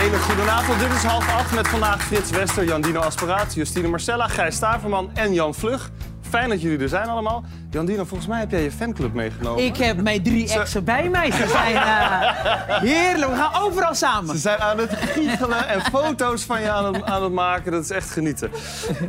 [0.00, 0.80] hele goede avond.
[0.80, 5.34] Dit is half acht met vandaag Frits Wester, Jandino Asperaat, Justine Marcella, Gijs Staverman en
[5.34, 5.90] Jan Vlug.
[6.30, 7.44] Fijn dat jullie er zijn allemaal.
[7.70, 9.64] Jandino, volgens mij heb jij je fanclub meegenomen.
[9.64, 11.30] Ik heb mijn drie exen bij mij.
[11.30, 13.30] Ze zijn eh, heerlijk.
[13.30, 14.34] We gaan overal samen.
[14.34, 17.72] Ze zijn aan het giechelen en foto's van je aan het, aan het maken.
[17.72, 18.50] Dat is echt genieten.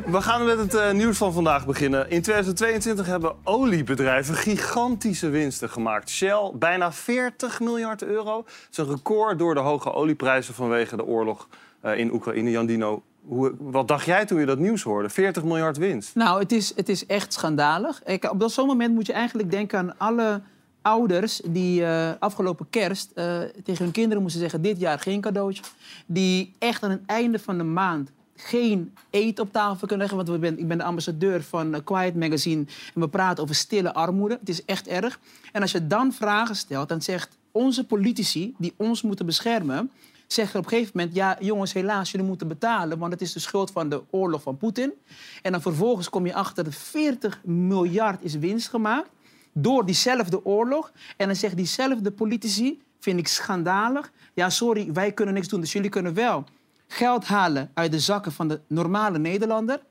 [0.05, 2.09] We gaan met het eh, nieuws van vandaag beginnen.
[2.09, 6.09] In 2022 hebben oliebedrijven gigantische winsten gemaakt.
[6.09, 8.36] Shell bijna 40 miljard euro.
[8.44, 11.48] Dat is een record door de hoge olieprijzen vanwege de oorlog
[11.81, 12.50] eh, in Oekraïne.
[12.50, 15.09] Jandino, hoe, wat dacht jij toen je dat nieuws hoorde?
[15.09, 16.16] 40 miljard winst.
[16.16, 18.03] Nou, het is, het is echt schandalig.
[18.03, 20.41] Ik, op dat zo'n moment moet je eigenlijk denken aan alle
[20.81, 24.61] ouders die eh, afgelopen kerst eh, tegen hun kinderen moesten zeggen...
[24.61, 25.63] dit jaar geen cadeautje.
[26.05, 30.17] Die echt aan het einde van de maand geen eten op tafel kunnen leggen.
[30.17, 32.66] Want we ben, ik ben de ambassadeur van eh, Quiet Magazine.
[32.94, 34.38] En we praten over stille armoede.
[34.39, 35.19] Het is echt erg.
[35.52, 38.56] En als je dan vragen stelt, dan zegt onze politici...
[38.58, 39.91] die ons moeten beschermen
[40.34, 41.16] zeggen op een gegeven moment...
[41.16, 42.98] ja, jongens, helaas, jullie moeten betalen...
[42.98, 44.94] want het is de schuld van de oorlog van Poetin.
[45.42, 49.09] En dan vervolgens kom je achter dat 40 miljard is winst gemaakt...
[49.54, 50.92] door diezelfde oorlog.
[51.18, 54.12] En dan zeggen diezelfde politici, vind ik schandalig...
[54.34, 56.44] ja, sorry, wij kunnen niks doen, dus jullie kunnen wel
[56.88, 59.82] geld halen uit de zakken van de normale Nederlander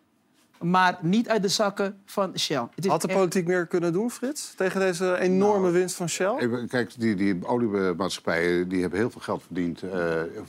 [0.61, 2.67] maar niet uit de zakken van Shell.
[2.75, 6.09] Het is Had de politiek meer kunnen doen, Frits, tegen deze enorme nou, winst van
[6.09, 6.67] Shell?
[6.69, 9.93] Kijk, die, die oliemaatschappijen die hebben heel veel geld verdiend, uh,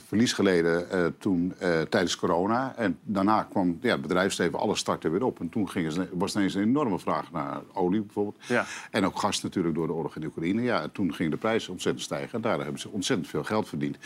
[0.06, 2.76] verlies geleden uh, toen uh, tijdens corona.
[2.76, 5.40] En daarna kwam ja, het bedrijfsleven, alles startte weer op.
[5.40, 8.36] En toen ging het, was er ineens een enorme vraag naar olie bijvoorbeeld.
[8.46, 8.64] Ja.
[8.90, 10.62] En ook gas natuurlijk door de oorlog in Oekraïne.
[10.62, 12.32] Ja, en toen ging de prijs ontzettend stijgen.
[12.32, 13.96] En daar hebben ze ontzettend veel geld verdiend.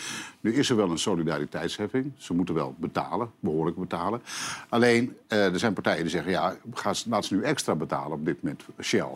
[0.41, 2.13] Nu is er wel een solidariteitsheffing.
[2.17, 4.23] Ze moeten wel betalen, behoorlijk betalen.
[4.69, 6.57] Alleen, er zijn partijen die zeggen, ja,
[7.07, 9.09] laat ze nu extra betalen op dit moment, Shell.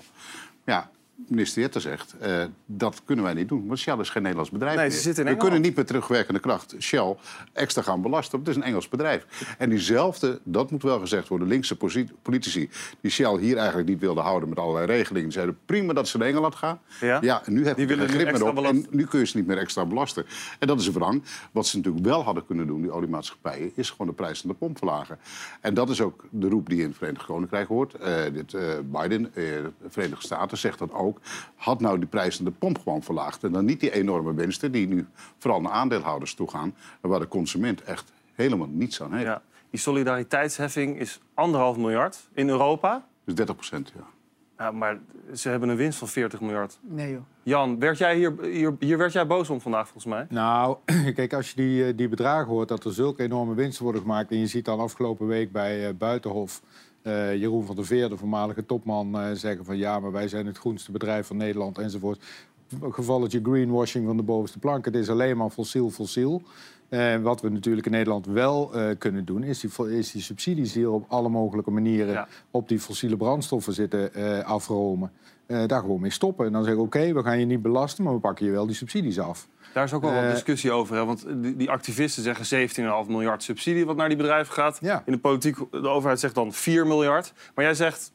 [0.64, 0.90] Ja,
[1.28, 3.66] minister Jetter zegt, uh, dat kunnen wij niet doen.
[3.66, 7.16] Want Shell is geen Nederlands bedrijf nee, ze We kunnen niet met terugwerkende kracht Shell
[7.52, 8.38] extra gaan belasten.
[8.38, 9.26] Het is een Engels bedrijf.
[9.58, 11.76] En diezelfde, dat moet wel gezegd worden, linkse
[12.22, 12.70] politici...
[13.00, 15.32] die Shell hier eigenlijk niet wilden houden met allerlei regelingen...
[15.32, 16.80] zeiden prima dat ze naar Engeland gaan.
[17.00, 19.46] Ja, ja nu heb je er grip meer op en nu kun je ze niet
[19.46, 20.26] meer extra belasten.
[20.58, 21.22] En dat is een wrang.
[21.52, 23.72] Wat ze natuurlijk wel hadden kunnen doen, die oliemaatschappijen...
[23.74, 25.18] is gewoon de prijs van de pomp verlagen.
[25.60, 27.94] En dat is ook de roep die in het Verenigd Koninkrijk hoort.
[28.00, 31.09] Uh, dit, uh, Biden, de Verenigde Staten, zegt dat ook
[31.56, 33.44] had nou die prijs aan de pomp gewoon verlaagd.
[33.44, 35.06] En dan niet die enorme winsten die nu
[35.38, 36.74] vooral naar aandeelhouders toe gaan.
[37.00, 39.24] Waar de consument echt helemaal niets aan heeft.
[39.24, 39.42] Ja.
[39.70, 43.06] Die solidariteitsheffing is anderhalf miljard in Europa.
[43.24, 44.04] Dus 30 procent, ja.
[44.58, 44.98] Ja, maar
[45.34, 46.78] ze hebben een winst van 40 miljard.
[46.82, 47.20] Nee, joh.
[47.42, 50.26] Jan, werd jij hier, hier, hier werd jij boos om vandaag, volgens mij?
[50.28, 50.76] Nou,
[51.14, 54.30] kijk, als je die, eh, die bedragen hoort, dat er zulke enorme winsten worden gemaakt...
[54.30, 56.62] en je ziet dan afgelopen week bij uh, Buitenhof
[57.02, 60.46] uh, Jeroen van der Veer, de voormalige topman, uh, zeggen van ja, maar wij zijn
[60.46, 62.24] het groenste bedrijf van Nederland enzovoort.
[62.90, 64.84] Gevalletje greenwashing van de bovenste plank.
[64.84, 66.42] Het is alleen maar fossiel, fossiel.
[66.88, 70.90] Uh, wat we natuurlijk in Nederland wel kunnen doen, is die, is die, subsidies die
[70.90, 74.12] op alle mogelijke manieren op die fossiele brandstoffen zitten
[74.44, 75.12] afromen.
[75.46, 76.46] daar gewoon mee stoppen.
[76.46, 78.66] En dan zeggen we oké, we gaan je niet belasten, maar we pakken je wel
[78.66, 79.48] die subsidies af.
[79.72, 80.96] Daar is ook wel wat eh, discussie over.
[80.96, 81.04] Hè?
[81.04, 82.68] Want die, die, activisten zeggen
[83.04, 84.78] 17,5 miljard subsidie wat naar die bedrijven gaat.
[84.80, 87.32] In de politiek, de overheid zegt dan 4 miljard.
[87.54, 88.12] Maar jij zegt,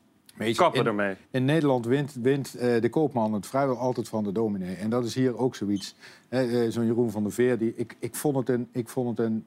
[0.56, 1.16] kappen in, ermee.
[1.32, 4.76] In Nederland wint, wint uh, de koopman het vrijwel altijd van de dominee.
[4.76, 5.96] En dat is hier ook zoiets.
[6.30, 9.28] Uh, Zo'n Jeroen van der Veer, die, ik, ik, vond het een, ik vond het
[9.28, 9.46] een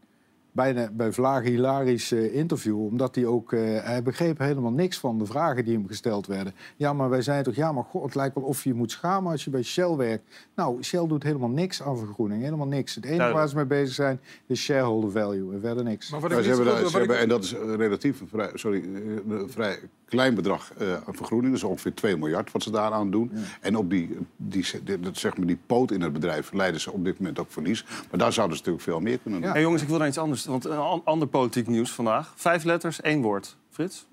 [0.59, 2.85] bijna bij Vlagen hilarisch uh, interview.
[2.85, 3.53] Omdat hij ook...
[3.53, 6.55] Uh, hij begreep helemaal niks van de vragen die hem gesteld werden.
[6.77, 7.63] Ja, maar wij zeiden toch...
[7.63, 10.25] Ja, maar god, het lijkt wel of je moet schamen als je bij Shell werkt.
[10.55, 12.43] Nou, Shell doet helemaal niks aan vergroening.
[12.43, 12.95] Helemaal niks.
[12.95, 15.55] Het enige waar ze mee bezig zijn is shareholder value.
[15.55, 16.11] En verder niks.
[16.11, 18.85] Maar ze hebben, ze hebben, en dat is relatief een vrij, sorry,
[19.29, 21.53] een vrij klein bedrag uh, aan vergroening.
[21.53, 23.31] Dus ongeveer 2 miljard wat ze daaraan doen.
[23.35, 23.41] Ja.
[23.61, 27.05] En op die, die, die, zeg maar die poot in het bedrijf leiden ze op
[27.05, 27.85] dit moment ook verlies.
[27.85, 29.49] Maar daar zouden ze natuurlijk veel meer kunnen doen.
[29.49, 29.55] Ja.
[29.55, 32.33] Hey, jongens, ik wil naar iets anders want een ander politiek nieuws vandaag.
[32.37, 33.57] Vijf letters, één woord.
[33.71, 34.07] Frits?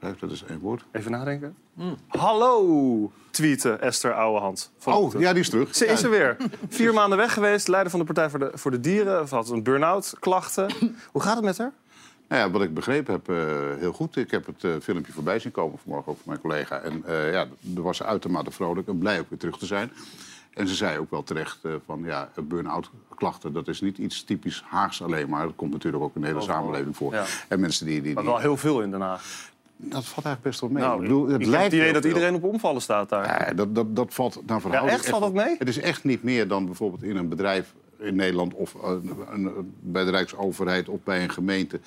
[0.00, 0.84] Vijf letters, één woord.
[0.92, 1.56] Even nadenken.
[1.72, 1.96] Mm.
[2.06, 4.70] Hallo, tweeten Esther Ouwehand.
[4.84, 5.74] Oh, ja, die is terug.
[5.74, 6.36] Ze is er weer.
[6.68, 9.28] Vier maanden weg geweest, leider van de Partij voor de, voor de Dieren.
[9.28, 10.70] Ze had een burn-out, klachten.
[11.12, 11.72] Hoe gaat het met haar?
[12.28, 13.36] Nou ja, wat ik begrepen heb, uh,
[13.78, 14.16] heel goed.
[14.16, 16.80] Ik heb het uh, filmpje voorbij zien komen vanmorgen ook van mijn collega.
[16.80, 17.46] En uh, ja,
[17.76, 19.92] er was uitermate vrolijk en blij ook weer terug te zijn.
[20.56, 24.24] En ze zei ook wel terecht uh, van ja, burn-out klachten, dat is niet iets
[24.24, 25.44] typisch Haags alleen maar.
[25.44, 27.14] Dat komt natuurlijk ook in de hele samenleving voor.
[27.48, 29.50] En mensen die, die, Maar wel heel veel in Den Haag.
[29.76, 30.82] Dat valt eigenlijk best wel mee.
[30.82, 33.46] Nou, ik bedoel, het ik lijkt het idee dat iedereen op omvallen staat daar.
[33.46, 34.96] Ja, dat, dat, dat valt naar verhouding.
[34.96, 35.56] Ja, echt valt dat mee?
[35.58, 38.92] Het is echt niet meer dan bijvoorbeeld in een bedrijf in Nederland of uh,
[39.80, 41.80] bij de Rijksoverheid of bij een gemeente.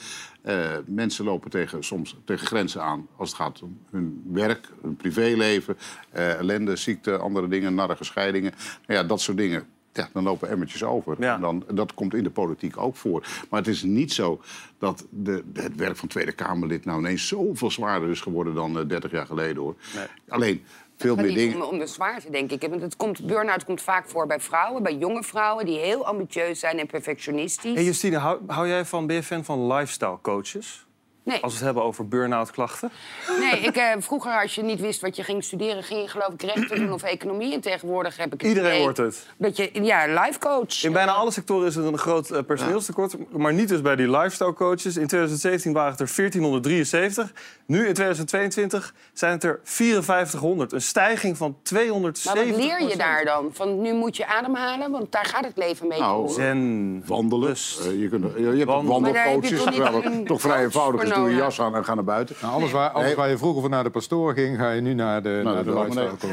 [0.46, 4.96] Uh, mensen lopen tegen, soms tegen grenzen aan als het gaat om hun werk, hun
[4.96, 5.78] privéleven,
[6.16, 8.54] uh, ellende, ziekte, andere dingen, narre scheidingen.
[8.88, 11.16] Nou ja, dat soort dingen ja, dan lopen emmertjes over.
[11.20, 11.36] Ja.
[11.36, 13.28] En dan, dat komt in de politiek ook voor.
[13.50, 14.42] Maar het is niet zo
[14.78, 18.88] dat de, het werk van Tweede Kamerlid nou ineens zoveel zwaarder is geworden dan eh,
[18.88, 19.76] 30 jaar geleden hoor.
[19.96, 20.06] Nee.
[20.28, 20.64] Alleen
[21.00, 21.56] veel Maar meer dingen.
[21.56, 22.62] om, om de zwaarte, denk ik.
[22.69, 25.66] Want het komt, burn-out komt vaak voor bij vrouwen, bij jonge vrouwen...
[25.66, 27.74] die heel ambitieus zijn en perfectionistisch.
[27.74, 30.88] Hey Justine, hou, hou jij van, ben je fan van lifestyle coaches?
[31.30, 32.92] Nee, Als we het hebben over burn-out klachten.
[33.40, 35.84] nee ik, eh, vroeger als je niet wist wat je ging studeren...
[35.84, 37.54] ging je geloof ik rechten doen of economie.
[37.54, 39.28] En tegenwoordig heb ik het Iedereen idee wordt het.
[39.38, 40.84] Dat je, ja, life coach.
[40.84, 43.16] In bijna alle sectoren is er een groot eh, personeelstekort.
[43.31, 44.98] Maar niet dus bij die lifestyle coaches.
[44.98, 47.34] In 2017 waren het er 1473.
[47.66, 50.72] Nu in 2022 zijn het er 5400.
[50.72, 53.50] Een stijging van 270 Maar wat leer je daar dan?
[53.54, 56.30] Van nu moet je ademhalen, want daar gaat het leven beetje Nou, om.
[56.30, 57.04] Zen.
[57.06, 57.50] Wandelen.
[57.50, 59.02] Eh, je, kunt, je, je hebt Wandelen.
[59.02, 60.26] Maar daar heb je wandelcoaches.
[60.26, 61.10] toch toch vrij eenvoudig is.
[61.19, 62.36] Doe je jas aan en ga naar buiten.
[62.42, 63.16] Nou, alles, waar, alles Nee.
[63.16, 65.71] waar je vroeger voor naar de pastoor ging, ga je nu naar de, naar de.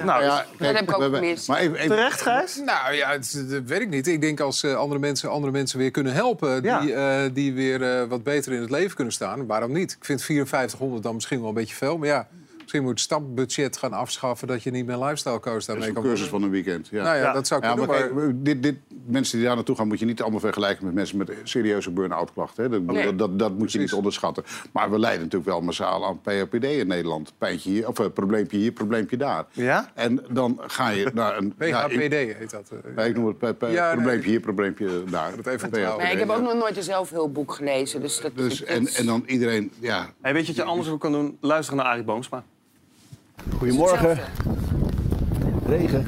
[0.04, 1.48] Nou, ja, dat heb ik ook gemist.
[1.48, 2.56] Maar even, even, Terecht, Gijs?
[2.64, 4.06] Nou ja, het, dat weet ik niet.
[4.06, 6.62] Ik denk als eh, andere, mensen, andere mensen weer kunnen helpen...
[6.62, 6.80] Ja.
[6.80, 9.92] die, eh, die weer eh, wat beter in het leven kunnen staan, waarom niet?
[9.92, 11.98] Ik vind 5400 dan misschien wel een beetje veel.
[11.98, 12.28] Maar ja,
[12.66, 14.48] misschien moet je het stapbudget gaan afschaffen...
[14.48, 16.88] dat je niet meer lifestyle coach dat is daarmee een kan cursus van een weekend.
[16.88, 17.02] Ja.
[17.02, 17.32] Nou ja, Ja.
[17.32, 18.14] dat zou ik Ja, maar doen.
[18.16, 18.76] kijk, dit, dit,
[19.06, 22.32] mensen die daar naartoe gaan moet je niet allemaal vergelijken met mensen met serieuze burn-out
[22.32, 22.62] klachten.
[22.64, 22.70] Hè.
[22.70, 23.04] Dat, Nee.
[23.04, 24.44] dat, dat, dat moet je niet onderschatten.
[24.72, 27.32] Maar we lijden natuurlijk wel massaal aan POPD in Nederland.
[27.38, 29.44] Pijntje hier, of uh, probleempje hier, probleempje daar.
[29.52, 29.90] Ja?
[29.94, 31.54] En dan ga je naar een...
[31.58, 32.70] PHPD heet dat.
[32.84, 32.96] eh.
[32.96, 35.36] ja, ik noem het probleempje hier, probleempje daar.
[35.36, 35.70] Dat even.
[35.70, 38.00] Nee, ik heb ook nog nooit een zelfhulpboek gelezen.
[38.00, 40.88] Dus dat, Dus, dat- en, en dan iedereen, ja, Hey, weet je wat je anders
[40.88, 41.36] ook kan doen?
[41.40, 42.44] Luisteren naar Arie Boomsma.
[43.58, 44.18] Goedemorgen.
[45.66, 46.06] Regen.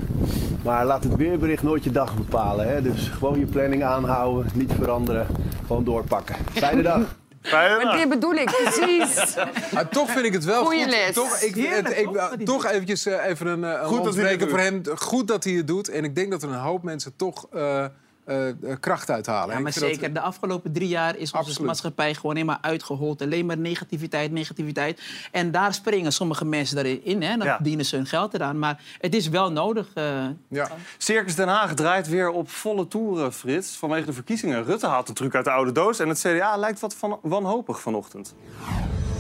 [0.65, 2.69] Maar laat het weerbericht nooit je dag bepalen.
[2.69, 2.83] Hè?
[2.83, 5.27] Dus gewoon je planning aanhouden, niet veranderen.
[5.67, 6.37] Gewoon doorpakken.
[6.53, 7.01] Fijne dag.
[7.43, 7.97] Fijne dag.
[7.99, 9.35] dit bedoel ik, precies.
[9.75, 10.91] Maar toch vind ik het wel Goeie goed.
[10.91, 11.15] les.
[11.15, 14.25] Toch, ik, Heerlijk, het- ik, toch, eventjes eh, even een, eh, een Goed dat hij
[14.25, 14.83] handspreken dit voor hem.
[14.99, 15.89] Goed dat hij het doet.
[15.89, 17.85] En ik denk dat er een hoop mensen toch eh,
[18.29, 19.55] eh, eh, kracht uithalen.
[19.55, 20.13] Ja, maar dat- zeker.
[20.13, 21.67] De afgelopen drie jaar is onze Absoluut.
[21.67, 23.23] maatschappij gewoon helemaal uitgehold.
[23.23, 25.01] Alleen maar negativiteit, negativiteit.
[25.33, 27.23] En daar springen sommige mensen erin in.
[27.23, 27.37] Hè.
[27.37, 27.55] Dan Ja.
[27.55, 28.59] verdienen ze hun geld eraan.
[28.59, 29.87] Maar het is wel nodig.
[29.95, 30.05] eh,
[30.49, 30.69] ja.
[30.99, 33.77] Circus Den Haag draait weer op volle toeren, Frits.
[33.77, 34.65] Vanwege de verkiezingen.
[34.65, 35.99] Rutte haalt de truc uit de oude doos.
[35.99, 38.35] En het CDA lijkt wat van, wanhopig vanochtend.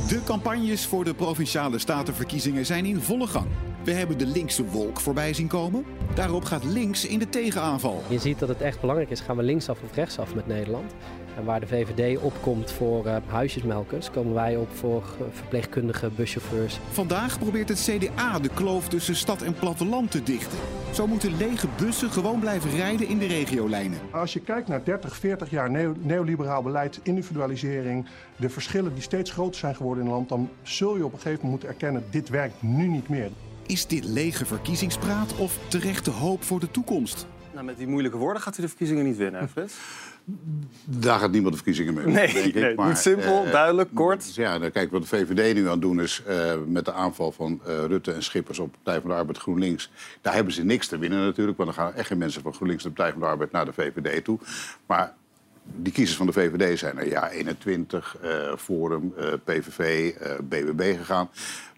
[0.08, 3.46] De campagnes voor de provinciale statenverkiezingen zijn in volle gang.
[3.88, 5.84] We hebben de linkse wolk voorbij zien komen.
[6.14, 8.02] Daarop gaat links in de tegenaanval.
[8.08, 10.94] Je ziet dat het echt belangrijk is, gaan we linksaf of rechtsaf met Nederland?
[11.36, 16.78] En waar de VVD opkomt voor eh, huisjesmelkers, komen wij op voor eh, verpleegkundigen, buschauffeurs.
[16.90, 20.58] Vandaag probeert het CDA de kloof tussen stad en platteland te dichten.
[20.92, 23.98] Zo moeten lege bussen gewoon blijven rijden in de regiolijnen.
[24.10, 28.06] Als je kijkt naar 30, 40 jaar neo- neoliberaal beleid, individualisering,
[28.36, 31.20] de verschillen die steeds groter zijn geworden in het land, dan zul je op een
[31.20, 33.30] gegeven moment moeten erkennen, dit werkt nu niet meer.
[33.68, 37.26] Is dit lege verkiezingspraat of terechte hoop voor de toekomst?
[37.52, 39.74] Nou, met die moeilijke woorden gaat hij de verkiezingen niet winnen, hè, Frits?
[40.84, 42.06] daar gaat niemand de verkiezingen mee.
[42.06, 42.54] Nee, denk ik.
[42.54, 44.34] nee, Maar, moet simpel, eh, duidelijk, kort.
[44.34, 47.32] Ja, dan kijk wat de VVD nu aan het doen is eh, met de aanval
[47.32, 49.90] van eh, Rutte en Schippers op Partij van de Arbeid GroenLinks.
[50.20, 52.84] Daar hebben ze niks te winnen natuurlijk, want dan gaan echt geen mensen van GroenLinks
[52.84, 54.38] en de Partij van de Arbeid naar de VVD toe.
[54.86, 55.14] Maar
[55.76, 60.96] die kiezers van de VVD zijn er ja 21, eh, Forum, eh, PVV, eh, BBB
[60.96, 61.30] gegaan.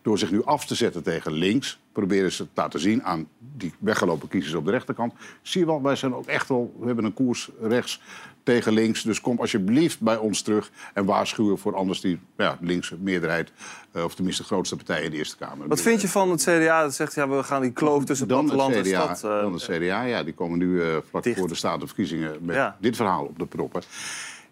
[0.02, 3.72] Door zich nu af te zetten tegen links, proberen ze te laten zien aan die
[3.78, 5.12] weggelopen kiezers op de rechterkant.
[5.42, 8.00] Zie je wel, wij zijn ook echt wel, we hebben een koers rechts
[8.42, 9.02] tegen links.
[9.02, 13.52] Dus kom alsjeblieft bij ons terug en waarschuwen voor anders die ja, linkse meerderheid,
[13.92, 15.68] eh, of tenminste de grootste partij in de Eerste Kamer.
[15.68, 17.14] Wat vind je van het CDA dat zegt...
[17.14, 19.32] Ja, we gaan die kloof tussen dan platteland het en CDA, stad...
[19.32, 21.38] eh, dan het CDA, ja, die komen nu eh, vlak dicht.
[21.38, 22.76] voor de statenverkiezingen met Ja.
[22.80, 23.82] dit verhaal op de proppen.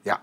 [0.03, 0.23] Ja,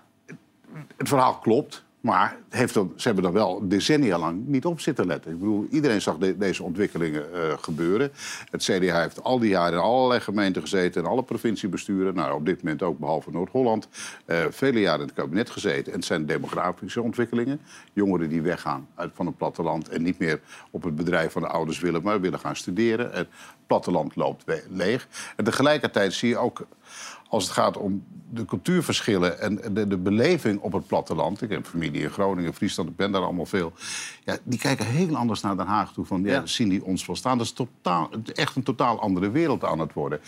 [0.96, 5.06] het verhaal klopt, maar heeft dan, ze hebben er wel decennia lang niet op zitten
[5.06, 5.32] letten.
[5.32, 8.10] Ik bedoel, iedereen zag de- deze ontwikkelingen eh, gebeuren.
[8.50, 12.14] Het CDA heeft al die jaren in allerlei gemeenten gezeten, in alle provinciebesturen.
[12.14, 13.88] Nou, op dit moment ook behalve Noord-Holland.
[14.24, 15.92] eh, vele jaren in het kabinet gezeten.
[15.92, 17.60] En het zijn demografische ontwikkelingen.
[17.92, 21.48] Jongeren die weggaan uit van het platteland en niet meer op het bedrijf van de
[21.48, 23.10] ouders willen, maar willen gaan studeren.
[23.12, 23.28] Het
[23.66, 25.08] platteland loopt leeg.
[25.36, 26.66] En tegelijkertijd zie je ook
[27.28, 31.42] als het gaat om de cultuurverschillen en de, de beleving op het platteland.
[31.42, 33.72] Ik heb familie in Groningen, Friesland, ik ben daar allemaal veel.
[34.24, 36.04] Ja, die kijken heel anders naar Den Haag toe.
[36.04, 36.46] Van, ja, Ja.
[36.46, 37.38] Zien die ons wel staan?
[37.38, 40.20] Dat is totaal, echt een totaal andere wereld aan het worden.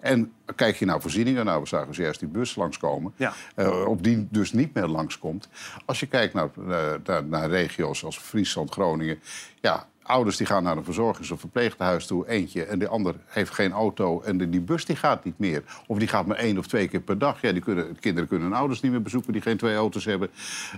[0.00, 3.32] En kijk je naar voorzieningen, nou, we zagen juist die bus langskomen, Ja.
[3.54, 5.48] eh, op die dus niet meer langskomt.
[5.84, 9.18] Als je kijkt naar, eh, naar, naar regio's als Friesland, Groningen,
[9.60, 13.54] ja, ouders die gaan naar een verzorgings- of verpleeghuis toe, eentje, en de ander heeft
[13.54, 15.62] geen auto en de, die bus die gaat niet meer.
[15.86, 17.40] Of die gaat maar één of twee keer per dag.
[17.40, 20.30] Ja, die kunnen, kinderen kunnen hun ouders niet meer bezoeken die geen twee auto's hebben.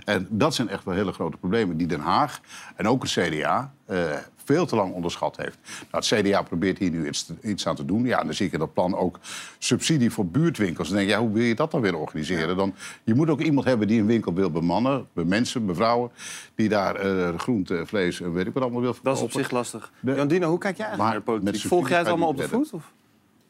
[0.05, 2.41] En dat zijn echt wel hele grote problemen die Den Haag
[2.75, 3.97] en ook het CDA eh,
[4.53, 5.57] veel te lang onderschat heeft.
[5.91, 8.05] Nou, het CDA probeert hier nu iets, iets aan te doen.
[8.05, 9.19] Ja, en dan zie ik in dat plan ook
[9.57, 10.87] subsidie voor buurtwinkels.
[10.87, 12.57] Dan denk ik, ja, hoe wil je dat dan weer organiseren?
[12.57, 15.07] Dan, je moet ook iemand hebben die een winkel wil bemannen.
[15.13, 16.11] Bij mensen, mevrouwen,
[16.55, 19.27] die daar eh, groente, vlees en weet ik wat allemaal wil Dat verkopen.
[19.29, 19.91] is op zich lastig.
[19.99, 21.67] De- Jan Dino, hoe kijk jij eigenlijk naar de politiek?
[21.69, 22.73] Volg jij het allemaal op de je voet?
[22.73, 22.91] Of?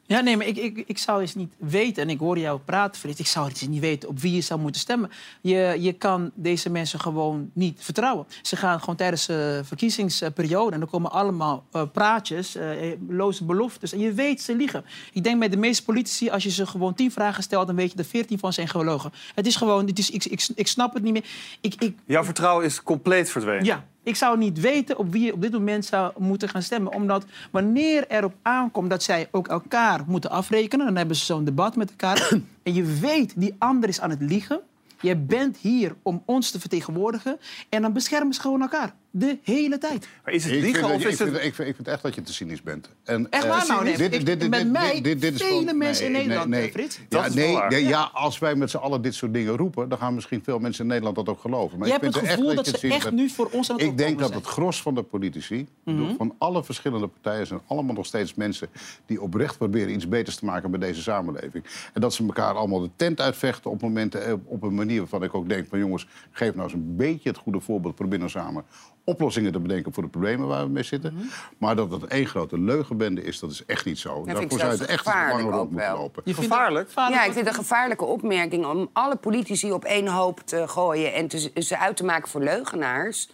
[0.10, 3.02] Ja, nee, maar ik, ik, ik zou eens niet weten, en ik hoor jou praten,
[3.02, 5.10] Frits, ik zou het niet weten op wie je zou moeten stemmen.
[5.42, 8.26] Je, je kan deze mensen gewoon niet vertrouwen.
[8.42, 12.78] Ze gaan gewoon tijdens de verkiezingsperiode en er komen allemaal eh, praatjes, eh,
[13.10, 13.94] loze beloftes.
[13.94, 14.86] En je weet, ze liegen.
[15.14, 17.92] Ik denk met de meeste politici, als je ze gewoon tien vragen stelt, dan weet
[17.92, 19.12] je dat veertien van zijn gelogen.
[19.36, 21.26] Het is gewoon, het is, ik, ik, ik snap het niet meer.
[21.62, 23.66] Ik, ik, Jouw vertrouwen is compleet verdwenen.
[23.66, 26.94] ja, ik zou niet weten op wie je op dit moment zou moeten gaan stemmen.
[26.94, 30.86] Omdat wanneer erop aankomt dat zij ook elkaar moeten afrekenen...
[30.86, 32.32] dan hebben ze zo'n debat met elkaar.
[32.64, 34.62] en je weet, die ander is aan het liegen.
[35.02, 37.40] Je bent hier om ons te vertegenwoordigen.
[37.70, 38.94] En dan beschermen ze gewoon elkaar.
[39.12, 40.08] De hele tijd.
[40.24, 41.44] Maar is het Ik vind, liegen of ik, is vind, het...
[41.44, 42.90] ik, vind, ik vind echt dat je te cynisch bent.
[43.04, 43.98] En, Echt eh, waar nou, nee.
[43.98, 46.22] dit- Ik- dit- dit- met dit- mij dit- dit is vele gewoon- mensen in nee,
[46.22, 47.00] Nederland, nee, eh, Frits.
[47.10, 49.90] Ja, nee, nee, ja, als wij met z'n allen dit soort dingen roepen...
[49.90, 51.78] dan gaan misschien veel mensen in Nederland dat ook geloven.
[51.80, 53.16] Maar je ik hebt het vind gevoel echt dat je ze echt bent.
[53.16, 56.36] nu voor ons aan het Ik denk dat het gros van de politici, door- van
[56.38, 57.48] alle verschillende partijen...
[57.48, 58.70] zijn allemaal nog steeds mensen
[59.06, 61.64] die oprecht proberen iets beters te maken bij deze samenleving.
[61.94, 65.24] En dat ze elkaar allemaal de tent uitvechten op momenten, eh, op een manier waarvan
[65.24, 67.96] ik ook denk van jongens, geef nou eens een beetje het goede voorbeeld.
[67.96, 68.64] Probeer nou samen
[69.10, 71.14] oplossingen te bedenken voor de problemen waar we mee zitten.
[71.14, 71.24] Mhm.
[71.58, 74.26] Maar dat het één grote leugenbende is, dat is echt niet zo.
[74.26, 75.98] Daarvoor zou je echt een gevaarlijk lange rond ook moeten wel.
[75.98, 76.22] lopen.
[76.26, 76.90] Je Gevaarlijk?
[76.96, 81.14] Ja, ik vind het een gevaarlijke opmerking om alle politici op één hoop te gooien
[81.14, 83.30] en te, ze uit te maken voor leugenaars.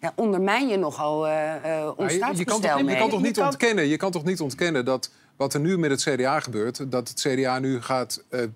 [0.00, 3.34] Ja, ondermijn je nogal eh eh ons je, je kan toch, je kan toch niet
[3.34, 6.40] Je kan- ontkennen, je kan toch niet ontkennen dat wat er nu met het CDA
[6.40, 8.22] gebeurt, dat het CDA nu gaat.
[8.28, 8.48] eh, eh,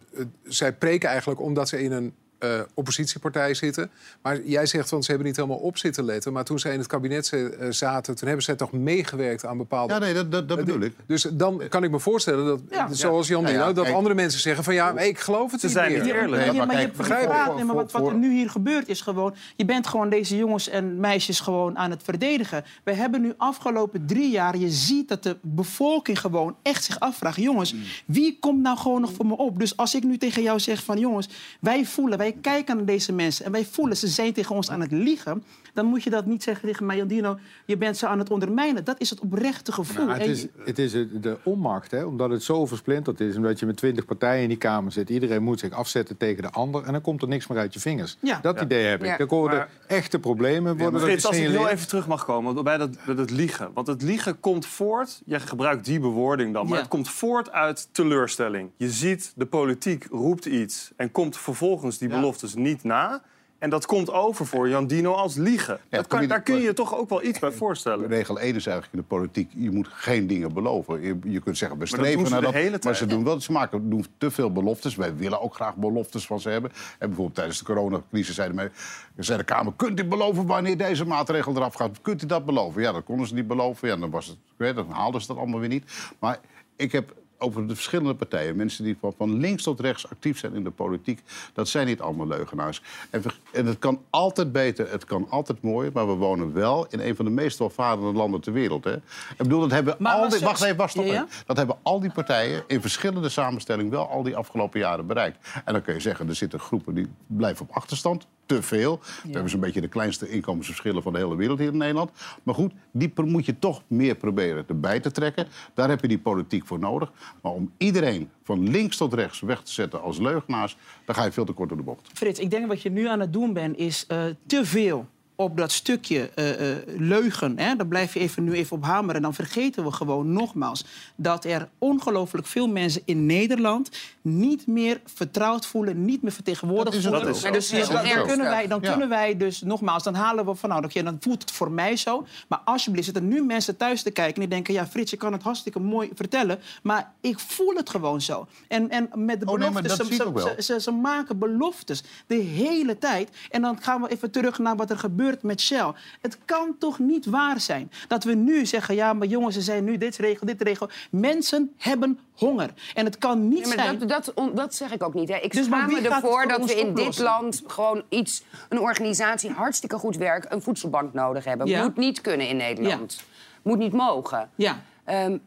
[0.43, 3.91] zij preken eigenlijk omdat ze in een eh, oppositiepartij zitten.
[4.23, 6.33] Maar jij zegt van ze hebben niet helemaal op zitten letten.
[6.33, 9.57] Maar toen zij in het kabinet ze- eh, zaten, toen hebben zij toch meegewerkt aan
[9.57, 9.93] bepaalde.
[9.93, 10.95] Ja, nee, dat, dat, dat bedoel ik.
[11.07, 12.93] Dus dan kan ik me voorstellen dat, Ja.
[12.93, 13.97] zoals Jan Ja, Dino, ja, dat kijk.
[13.97, 16.03] andere mensen zeggen van ja, maar ik geloof het Ze niet zijn meer.
[16.03, 16.43] niet eerlijk.
[16.45, 19.01] Nee, maar maar je kijk, voor- nee, maar wat, wat er nu hier gebeurt is
[19.01, 19.35] gewoon...
[19.57, 22.65] je bent gewoon deze jongens en meisjes gewoon aan het verdedigen.
[22.85, 24.57] We hebben nu afgelopen drie jaar...
[24.57, 27.37] je ziet dat de bevolking gewoon echt zich afvraagt...
[27.37, 27.75] jongens,
[28.07, 29.59] wie komt nou gewoon nog voor me op?
[29.59, 30.99] Dus als ik nu tegen jou zeg van...
[30.99, 31.29] jongens,
[31.61, 33.45] wij voelen, wij kijken naar deze mensen...
[33.45, 35.45] en wij voelen, ze zijn tegen ons aan het liegen...
[35.75, 37.39] dan moet je dat niet zeggen tegen mij, Jandino...
[37.67, 38.85] je bent ze aan het ondermijnen.
[38.85, 40.07] Dat is het oprechte gevoel.
[40.07, 42.05] Nou, het, is, je- het is de onmacht, hè?
[42.05, 43.37] omdat het zo versplinterd is.
[43.37, 45.11] Omdat je met twintig partijen in die Kamer zit.
[45.11, 46.85] Iedereen moet zich afzetten tegen de ander.
[46.85, 48.17] En dan komt er niks meer uit je vingers.
[48.21, 48.39] Ja.
[48.43, 49.07] Dat idee heb ik.
[49.07, 49.19] Ja.
[49.19, 52.65] Er worden Maar- echte problemen worden er Frits, als ik heel even terug mag komen
[52.65, 53.71] bij dat, bij dat liegen.
[53.75, 56.65] Want het liegen komt voort, jij gebruikt die bewoording dan...
[56.65, 56.81] maar Ja.
[56.81, 58.71] het komt voort uit teleurstelling.
[58.77, 60.91] Je ziet, de politiek roept iets...
[60.97, 63.23] en komt vervolgens die beloftes niet na...
[63.59, 65.81] En dat komt over voor Jan Dino als liegen.
[65.89, 68.09] dat kan, je- daar kun je je toch ook wel iets bij voorstellen.
[68.09, 71.01] Regel 1 is eigenlijk in de politiek, je moet geen dingen beloven.
[71.01, 72.53] Je, je kunt zeggen, we Maar dat doen streven naar dat.
[72.53, 72.97] hele Maar tijd.
[72.97, 74.95] ze doen wel, ze maken, doen te veel beloftes.
[74.97, 76.71] Wij willen ook graag beloftes van ze hebben.
[76.99, 78.71] En bijvoorbeeld tijdens de coronacrisis zeiden mij,
[79.17, 79.73] zei de Kamer...
[79.77, 82.01] kunt u beloven wanneer deze maatregel eraf gaat?
[82.03, 82.83] Kunt u dat beloven?
[82.83, 83.89] Ja, dat konden ze niet beloven.
[83.89, 85.85] Ja, dan, was het, dan haalden ze dat allemaal weer niet.
[86.19, 86.39] Maar
[86.77, 90.55] ik heb over de verschillende partijen, mensen die van, van links tot rechts actief zijn
[90.55, 91.23] in de politiek,
[91.53, 92.83] dat zijn niet allemaal leugenaars.
[93.11, 93.23] En,
[93.53, 97.17] en het kan altijd beter, het kan altijd mooier, maar we wonen wel in een
[97.17, 98.85] van de meest welvarende landen ter wereld.
[98.85, 98.95] Hè?
[98.95, 99.03] Ik
[99.37, 101.27] bedoel, dat hebben Maar al die, wacht even, wacht, Ja, ja?
[101.47, 105.49] Dat hebben al die partijen in verschillende samenstellingen wel al die afgelopen jaren bereikt.
[105.65, 108.27] En dan kun je zeggen, er zitten groepen die blijven op achterstand.
[108.47, 109.01] Te veel.
[109.23, 112.11] We hebben zo'n beetje de kleinste inkomensverschillen van de hele wereld hier in Nederland.
[112.43, 115.47] Maar goed, die moet je toch meer proberen erbij te trekken.
[115.75, 117.13] Daar heb je die politiek voor nodig.
[117.43, 120.77] Maar om iedereen van links tot rechts weg te zetten als leugenaars...
[121.05, 122.09] dan ga je veel te kort door de bocht.
[122.13, 125.07] Frits, ik denk wat je nu aan het doen bent, is eh, te veel
[125.37, 127.59] op dat stukje eh, eh, leugen.
[127.59, 127.77] Hè?
[127.77, 129.15] Daar blijf je even, nu even op hameren.
[129.17, 130.85] En dan vergeten we gewoon nogmaals
[131.17, 133.91] dat er ongelooflijk veel mensen in Nederland
[134.23, 137.21] niet meer vertrouwd voelen, niet meer vertegenwoordigd Dat is voelen.
[137.35, 137.43] ook.
[137.43, 138.91] Maar dus Dus heel dan, kunnen wij, dan Ja.
[138.91, 142.27] kunnen wij dus nogmaals, dan halen we van nou, dan voelt het voor mij zo.
[142.49, 145.33] Maar alsjeblieft zitten nu mensen thuis te kijken en die denken, ja, Frits, je kan
[145.33, 148.47] het hartstikke mooi vertellen, maar ik voel het gewoon zo.
[148.69, 153.31] En, en met de Oh, beloftes, dat ze, ze, ze maken beloftes de hele tijd.
[153.51, 155.93] En dan gaan we even terug naar wat er gebeurt met Shell.
[156.21, 159.85] Het kan toch niet waar zijn dat we nu zeggen, ja, maar jongens, ze zijn
[159.85, 160.89] nu dit regel, dit regel.
[161.11, 162.71] Mensen hebben honger.
[162.95, 163.99] En het kan niet maar zijn.
[163.99, 165.29] dat, dat, on- dat zeg ik ook niet.
[165.29, 165.37] Hè.
[165.37, 169.51] Ik Dus schaam me ervoor voor dat we in dit land gewoon iets, een organisatie,
[169.51, 171.67] hartstikke goed werk, een voedselbank nodig hebben.
[171.67, 171.83] Ja.
[171.83, 173.25] Moet niet kunnen in Nederland.
[173.63, 174.51] Moet niet mogen.
[174.55, 174.83] Ja.
[175.05, 175.39] Ehm,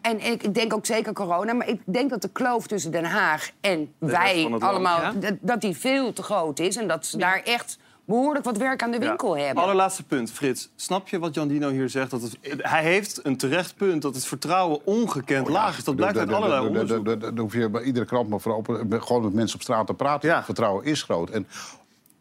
[0.00, 3.50] en ik denk ook zeker corona, maar ik denk dat de kloof tussen Den Haag
[3.60, 5.12] en wij land, allemaal, ja.
[5.12, 6.76] dat, dat die veel te groot is.
[6.76, 9.44] En dat ze daar echt behoorlijk wat werk aan de winkel Ja.
[9.44, 9.62] hebben.
[9.62, 10.68] Allerlaatste punt, Frits.
[10.76, 12.10] Snap je wat Jan Dino hier zegt?
[12.10, 15.84] Dat het, hij heeft een terecht punt dat het vertrouwen ongekend laag is.
[15.84, 17.20] Dat blijkt uit allerlei onderzoek.
[17.20, 19.02] daar hoef je bij iedere krant maar voor open.
[19.02, 20.28] Gewoon met mensen op straat te praten.
[20.28, 20.36] Ja.
[20.36, 21.30] Het vertrouwen is groot.
[21.30, 21.46] En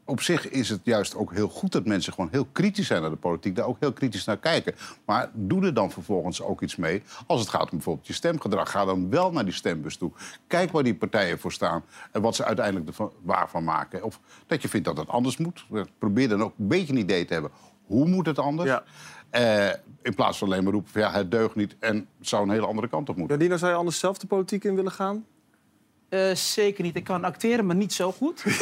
[0.06, 3.10] op zich is het juist ook heel goed dat mensen gewoon heel kritisch zijn naar
[3.10, 3.56] de politiek.
[3.56, 4.76] Daar ook heel kritisch naar kijken.
[5.06, 7.04] Maar doe er dan vervolgens ook iets mee.
[7.28, 8.72] Als het gaat om bijvoorbeeld je stemgedrag.
[8.72, 10.12] Ga dan wel naar die stembus toe.
[10.48, 11.84] Kijk waar die partijen voor staan.
[12.12, 14.04] En wat ze uiteindelijk ervan, waarvan maken.
[14.04, 15.66] Of dat je vindt dat het anders moet.
[16.00, 17.52] Probeer dan ook een beetje een idee te hebben.
[17.86, 18.70] Hoe moet het anders?
[18.70, 18.84] Ja.
[19.30, 22.44] Eh, in plaats van alleen maar roepen van ja, het deugt niet en het zou
[22.44, 23.40] een hele andere kant op moeten.
[23.40, 25.26] Dino, zou je anders zelf de politiek in willen gaan?
[26.10, 26.96] Eh, zeker niet.
[26.96, 28.44] Ik kan acteren, maar niet zo goed.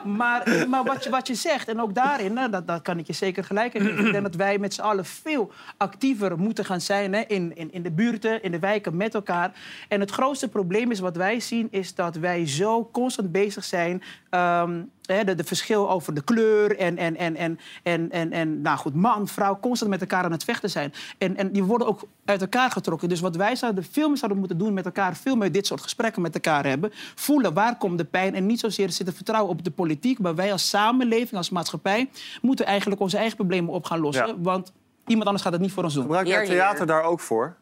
[0.00, 2.98] Eh, maar maar wat, je, wat je zegt, en ook daarin, nou, dat, dat kan
[2.98, 4.06] ik je zeker gelijk geven.
[4.06, 7.72] Ik denk dat wij met z'n allen veel actiever moeten gaan zijn hè, in, in,
[7.72, 9.52] in de buurten, in de wijken, met elkaar.
[9.88, 14.02] En het grootste probleem is wat wij zien, is dat wij zo constant bezig zijn.
[14.30, 18.60] Ehm, hè, de, de verschil over de kleur en, en, en, en, en, en, en
[18.60, 20.92] nou goed, man, vrouw, constant met elkaar aan het vechten zijn.
[21.18, 23.08] En, en die worden ook uit elkaar getrokken.
[23.08, 25.80] Dus wat wij zouden veel meer zouden moeten doen met elkaar, veel meer dit soort
[25.80, 26.90] gesprekken met elkaar hebben.
[27.14, 30.18] Voelen waar komt de pijn en niet zozeer zitten vertrouwen op de politiek.
[30.18, 32.10] Maar wij als samenleving, als maatschappij,
[32.42, 34.26] moeten eigenlijk onze eigen problemen op gaan lossen.
[34.26, 34.34] Ja.
[34.38, 34.72] Want
[35.06, 36.02] iemand anders gaat het niet voor ons doen.
[36.02, 36.44] Gebruik hier.
[36.44, 37.56] theater daar ook voor?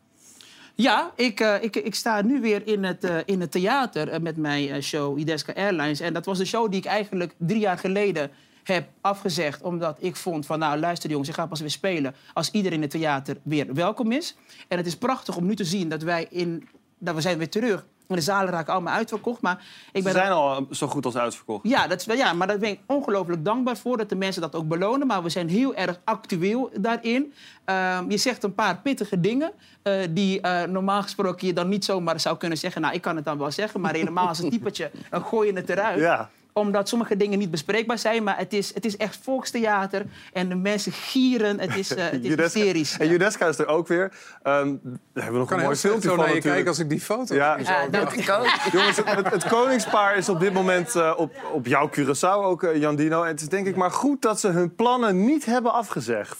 [0.80, 4.20] Ja, ik, eh, ik, ik sta nu weer in het, eh, in het theater eh,
[4.20, 6.00] met mijn show Ideska Airlines.
[6.00, 8.30] En dat was de show die ik eigenlijk drie jaar geleden
[8.62, 9.62] heb afgezegd.
[9.62, 12.14] Omdat ik vond van, nou luister jongens, ik ga pas weer spelen...
[12.32, 14.36] als iedereen in het theater weer welkom is.
[14.68, 16.68] En het is prachtig om nu te zien dat wij in...
[16.98, 17.86] Dat we zijn weer terug.
[18.16, 19.40] De zalen raken allemaal uitverkocht.
[19.40, 21.68] Maar ik Ze ben zijn al zo goed als uitverkocht.
[21.68, 24.54] ja, dat is, ja, maar daar ben ik ongelooflijk dankbaar voor dat de mensen dat
[24.54, 25.06] ook belonen.
[25.06, 27.32] Maar we zijn heel erg actueel daarin.
[27.64, 31.84] Ehm, je zegt een paar pittige dingen eh, die eh, normaal gesproken je dan niet
[31.84, 32.80] zomaar zou kunnen zeggen.
[32.80, 35.56] Nou, ik kan het dan wel zeggen, maar helemaal als een typetje, dan gooi je
[35.56, 36.30] het eruit Ja.
[36.58, 40.06] Omdat sommige dingen niet bespreekbaar zijn, maar het is, het is echt volkstheater.
[40.32, 42.96] En de mensen gieren, het is, eh, het is hysterisch.
[42.98, 44.12] En Judeska is er ook weer.
[44.42, 46.54] Ehm, daar hebben we nog Ik kan een mooi filmpje van naar je natuurlijk.
[46.54, 47.56] kijken als ik die foto Ja.
[47.56, 47.66] zie.
[47.66, 48.46] Ja, dat ik ook.
[48.72, 52.96] Jongens, het, koningspaar is op dit moment eh, op, op jouw Curaçao ook, eh, Jan
[52.96, 53.22] Dino.
[53.22, 56.36] En het is denk ik maar goed dat ze hun plannen niet hebben afgezegd.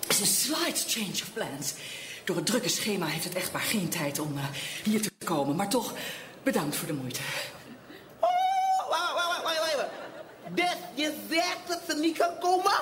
[0.00, 1.74] Het is een slight change of plans.
[2.24, 4.44] Door het drukke schema heeft het echtpaar geen tijd om eh,
[4.84, 5.56] hier te komen.
[5.56, 5.92] Maar toch,
[6.42, 7.20] bedankt voor de moeite.
[8.20, 8.28] Oh,
[8.88, 9.88] wacht, wacht, wacht, wacht, wacht.
[10.54, 12.80] Dus je zegt dat ze niet gaan komen?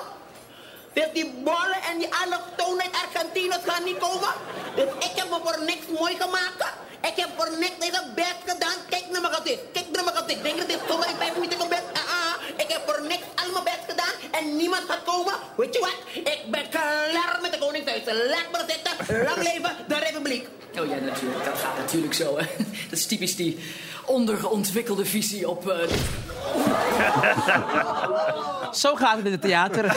[0.93, 4.33] Dus die bollen en die allochtonen uit Argentinië gaan niet komen?
[4.75, 6.73] Dus ik heb me voor niks mooi gemaakt?
[7.01, 8.77] Ik heb voor niks deze best gedaan?
[8.89, 10.43] Kijk naar mijn gezicht, kijk naar mijn gezicht.
[10.43, 11.83] Denk je dat dit zomaar in vijf minuten mijn best?
[11.93, 12.33] Ah, ah,
[12.63, 15.33] ik heb voor niks al mijn best gedaan en niemand gaat komen?
[15.57, 15.97] Weet je wat?
[16.33, 18.01] Ik ben klaar met de koningshuis.
[18.05, 18.93] Laat me zitten.
[19.23, 20.47] Lang leven de republiek.
[20.79, 21.45] Oh ja, natuurlijk.
[21.45, 22.37] Dat gaat natuurlijk zo.
[22.37, 22.45] Hè.
[22.89, 23.59] Dat is typisch die
[24.05, 25.69] onderontwikkelde visie op...
[25.69, 25.77] eh,
[28.83, 29.95] Zo gaat het in het theater.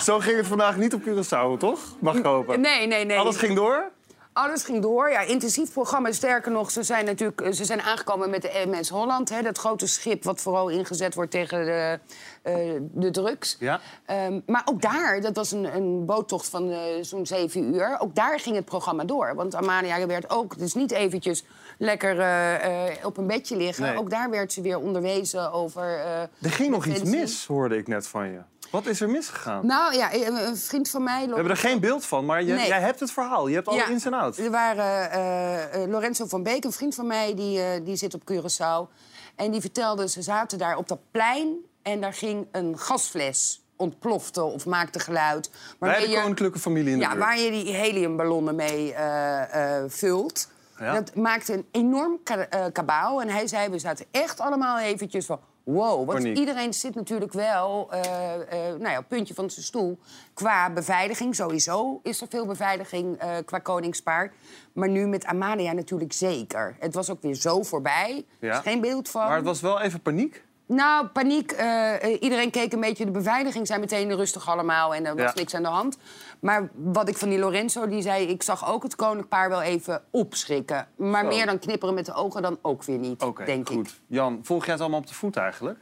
[0.00, 1.80] Zo ging het vandaag niet op Curaçao, toch?
[1.98, 2.60] Mag ik hopen.
[2.60, 3.18] Nee, nee, nee.
[3.18, 3.90] Alles ging door?
[4.38, 5.10] Alles ging door.
[5.10, 6.12] Ja, intensief programma.
[6.12, 9.28] Sterker nog, ze zijn natuurlijk eh, ze zijn aangekomen met de MS Holland.
[9.28, 11.98] Hè, dat grote schip wat vooral ingezet wordt tegen de,
[12.42, 13.56] eh, de drugs.
[13.58, 13.80] Ja.
[14.06, 17.96] Ehm, maar ook daar, dat was een, een boottocht van eh, zo'n zeven uur.
[18.00, 19.34] Ook daar ging het programma door.
[19.34, 21.44] Want Amalia werd ook, dus niet eventjes
[21.78, 23.84] lekker eh, eh, op een bedje liggen.
[23.84, 23.96] Nee.
[23.98, 25.82] Ook daar werd ze weer onderwezen over.
[25.98, 28.38] eh, Er ging nog iets mis, hoorde ik net van je.
[28.70, 29.66] Wat is er misgegaan?
[29.66, 31.26] Nou ja, een een vriend van mij.
[31.26, 32.66] We hebben er geen beeld van, maar je, Nee.
[32.66, 33.48] jij hebt het verhaal.
[33.48, 34.38] Je hebt alle Ja, ins en outs.
[34.38, 38.14] Er waren eh, eh, Lorenzo van Beek, een vriend van mij, die, eh, die zit
[38.14, 38.92] op Curaçao.
[39.36, 44.42] En die vertelde, ze zaten daar op dat plein en daar ging een gasfles ontplofte
[44.42, 45.50] of maakte geluid.
[45.78, 47.24] Bij de koninklijke familie in de ja, buurt.
[47.24, 50.48] waar je die heliumballonnen mee eh, eh, vult.
[50.78, 50.92] Ja.
[50.94, 53.20] Dat maakte een enorm ka eh, kabaal.
[53.20, 55.40] En hij zei, we zaten echt allemaal eventjes van...
[55.70, 56.36] Wow, want Paniek.
[56.38, 58.02] iedereen zit natuurlijk wel eh,
[58.50, 59.98] nou ja, op puntje van zijn stoel.
[60.34, 64.34] Qua beveiliging, sowieso is er veel beveiliging eh, qua koningspaard.
[64.72, 66.76] Maar nu met Amalia natuurlijk zeker.
[66.78, 68.24] Het was ook weer zo voorbij.
[68.40, 68.56] Er Ja.
[68.56, 69.26] is geen beeld van.
[69.26, 70.44] Maar het was wel even paniek.
[70.68, 71.52] Nou, paniek.
[71.52, 73.04] eh, eh, iedereen keek een beetje.
[73.04, 75.32] De beveiliging zijn meteen rustig allemaal en er was Ja.
[75.34, 75.98] niks aan de hand.
[76.40, 78.26] Maar wat ik van die Lorenzo, die zei...
[78.28, 80.88] ik zag ook het koninklijk paar wel even opschrikken.
[80.96, 81.28] Maar Zo.
[81.28, 83.76] meer dan knipperen met de ogen dan ook weer niet, Oké, denk ik.
[83.76, 84.00] goed.
[84.06, 85.78] Jan, volg jij het allemaal op de voet eigenlijk?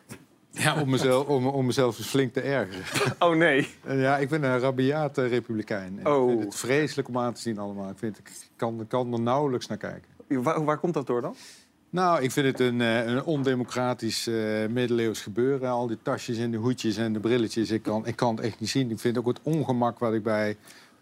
[0.51, 3.13] Ja, om mezelf, om, om mezelf dus flink te ergeren.
[3.19, 3.75] Oh nee.
[3.85, 5.99] En ja, ik ben een rabiate republikein.
[6.05, 6.23] En Oh.
[6.31, 7.91] Ik vind het vreselijk om aan te zien allemaal.
[7.91, 10.11] Ik, vind, ik kan, kan er nauwelijks naar kijken.
[10.29, 11.35] Waar, waar komt dat door dan?
[11.91, 14.35] Nou, ik vind het een, eh, een ondemocratisch eh,
[14.71, 15.71] middeleeuws gebeuren.
[15.71, 17.71] Al die tasjes en de hoedjes en de brilletjes.
[17.71, 18.91] Ik kan, ik kan het echt niet zien.
[18.91, 20.57] Ik vind ook het ongemak wat ik bij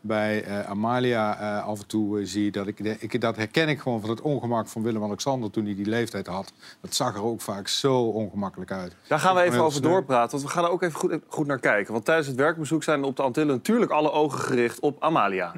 [0.07, 2.51] bij eh, Amalia af en toe zie...
[2.51, 5.87] Dat, ik, ik, dat herken ik gewoon van het ongemak van Willem-Alexander toen hij die
[5.87, 6.53] leeftijd had.
[6.81, 8.97] Dat zag er ook vaak zo ongemakkelijk uit.
[9.07, 9.91] Daar gaan we even over snel.
[9.91, 11.93] doorpraten, want we gaan er ook even goed, goed naar kijken.
[11.93, 15.55] Want tijdens het werkbezoek zijn op de Antillen natuurlijk alle ogen gericht op Amalia.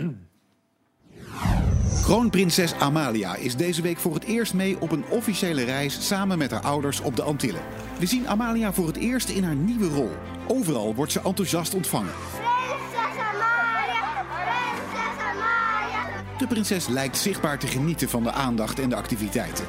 [1.95, 6.51] Kroonprinses Amalia is deze week voor het eerst mee op een officiële reis samen met
[6.51, 7.63] haar ouders op de Antillen.
[7.99, 10.11] We zien Amalia voor het eerst in haar nieuwe rol.
[10.47, 12.13] Overal wordt ze enthousiast ontvangen.
[16.39, 19.65] De prinses lijkt zichtbaar te genieten van de aandacht en de activiteiten.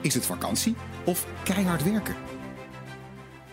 [0.00, 2.37] Is het vakantie of keihard werken?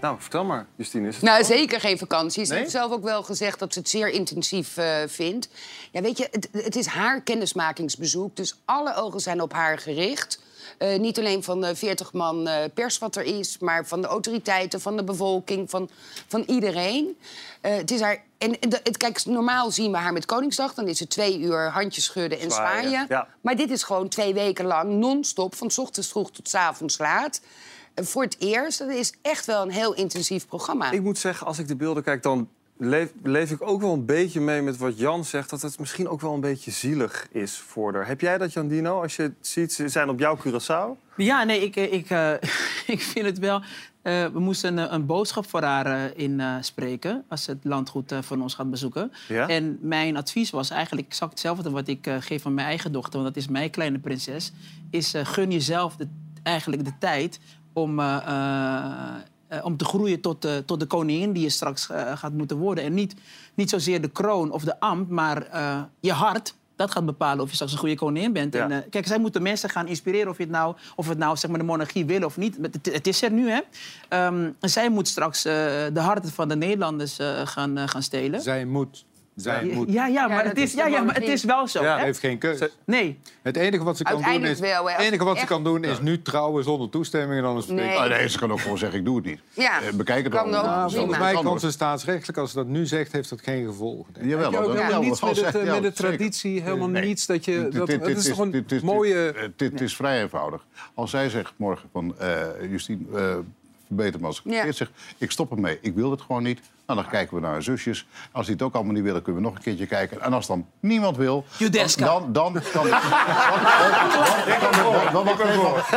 [0.05, 1.07] Nou, vertel maar, Justine.
[1.07, 2.45] Is het Nou, zeker geen vakantie.
[2.45, 2.59] Ze Nee?
[2.59, 5.49] heeft zelf ook wel gezegd dat ze het zeer intensief eh, vindt.
[5.91, 8.35] Ja, weet je, het, het is haar kennismakingsbezoek.
[8.35, 10.39] Dus alle ogen zijn op haar gericht.
[10.77, 13.57] Eh, niet alleen van de 40 man eh, pers wat er is...
[13.59, 15.89] maar van de autoriteiten, van de bevolking, van,
[16.27, 17.17] van iedereen.
[17.61, 18.23] Het is haar...
[18.37, 20.73] En, het, kijk, normaal zien we haar met Koningsdag.
[20.73, 23.05] Dan is het twee uur handjes schudden en Zwaaien, zwaaien.
[23.09, 23.27] ja.
[23.41, 25.55] Maar dit is gewoon twee weken lang non-stop...
[25.55, 27.41] van 's ochtends vroeg tot 's avonds laat.
[27.95, 28.79] Voor het eerst.
[28.79, 30.91] Dat is echt wel een heel intensief programma.
[30.91, 34.05] Ik moet zeggen, als ik de beelden kijk, dan leef, leef ik ook wel een
[34.05, 35.49] beetje mee met wat Jan zegt.
[35.49, 38.07] Dat het misschien ook wel een beetje zielig is voor haar.
[38.07, 39.01] Heb jij dat, Jan Dino?
[39.01, 41.03] Als je het ziet, ze zijn op jouw Curaçao.
[41.17, 42.31] Ja, nee, ik, eh, ik, eh,
[42.95, 43.61] ik vind het wel.
[44.01, 48.41] eh, we moesten een, een boodschap voor haar eh, inspreken als ze het landgoed van
[48.41, 49.11] ons gaat bezoeken.
[49.27, 49.47] Ja?
[49.47, 53.33] En mijn advies was eigenlijk exact hetzelfde wat ik geef aan mijn eigen dochter, want
[53.33, 54.51] dat is mijn kleine prinses.
[54.89, 56.07] Is gun jezelf de,
[56.43, 57.39] eigenlijk de tijd
[57.75, 59.15] om, eh, eh,
[59.47, 62.83] eh, om te groeien tot, tot de koningin die je straks gaat moeten worden.
[62.83, 63.15] En niet,
[63.53, 65.47] niet zozeer de kroon of de ambt, maar
[65.99, 66.55] je hart.
[66.75, 68.53] Dat gaat bepalen of je straks een goede koningin bent.
[68.53, 68.69] Ja.
[68.69, 71.49] En, kijk, zij moeten mensen gaan inspireren of je het nou, of het nou zeg
[71.49, 72.57] maar, de monarchie wil of niet.
[72.61, 73.59] Het, het is er nu, hè.
[74.09, 78.41] Ehm, en zij moet straks de harten van de Nederlanders gaan, gaan stelen.
[78.41, 79.05] Zij moet.
[79.35, 79.91] Zij moet.
[79.91, 81.83] Ja, ja, maar, het is, is ja, ja, maar het is wel zo.
[81.83, 81.97] Ja.
[81.97, 82.03] hè?
[82.03, 82.71] heeft geen keuze.
[82.85, 83.19] Nee.
[83.41, 84.95] Het enige wat ze kan doen is, wel, hè.
[84.95, 87.75] het enige wat ze kan doen is nu trouwen zonder toestemming en dan is het
[87.75, 87.95] Nee.
[87.97, 89.39] Ah, nee, ze kan ook gewoon zeggen, ik doe het niet.
[89.53, 90.51] Ja, Eh, Bekijk het kan ook.
[90.51, 90.87] Prima.
[90.89, 90.97] zo.
[90.97, 94.13] Volgens mij kan ze staatsrechtelijk, als ze dat nu zegt, heeft dat geen gevolgen.
[94.13, 94.31] denk ik.
[94.31, 95.93] Jawel, ook dat- helemaal ja, niets met, het, eh, met de zeker.
[95.93, 97.05] traditie, helemaal Nee.
[97.05, 97.67] niets dat je...
[97.71, 99.33] Dat, dit- het is toch een mooie...
[99.55, 100.65] dit- Dit is vrij eenvoudig.
[100.93, 102.37] Als zij zegt morgen van eh
[102.69, 103.35] Justine, eh
[103.87, 104.51] verbeter me als ik Ja.
[104.53, 106.59] verkeerd zeg, ik stop ermee, ik wil het gewoon niet.
[106.87, 108.07] Nou, dan kijken we naar haar zusjes.
[108.31, 110.21] Als die het ook allemaal niet willen, kunnen we nog een keertje kijken.
[110.21, 112.05] En als dan niemand wil, dan, Judeska.
[112.05, 112.87] dan, dan, kan,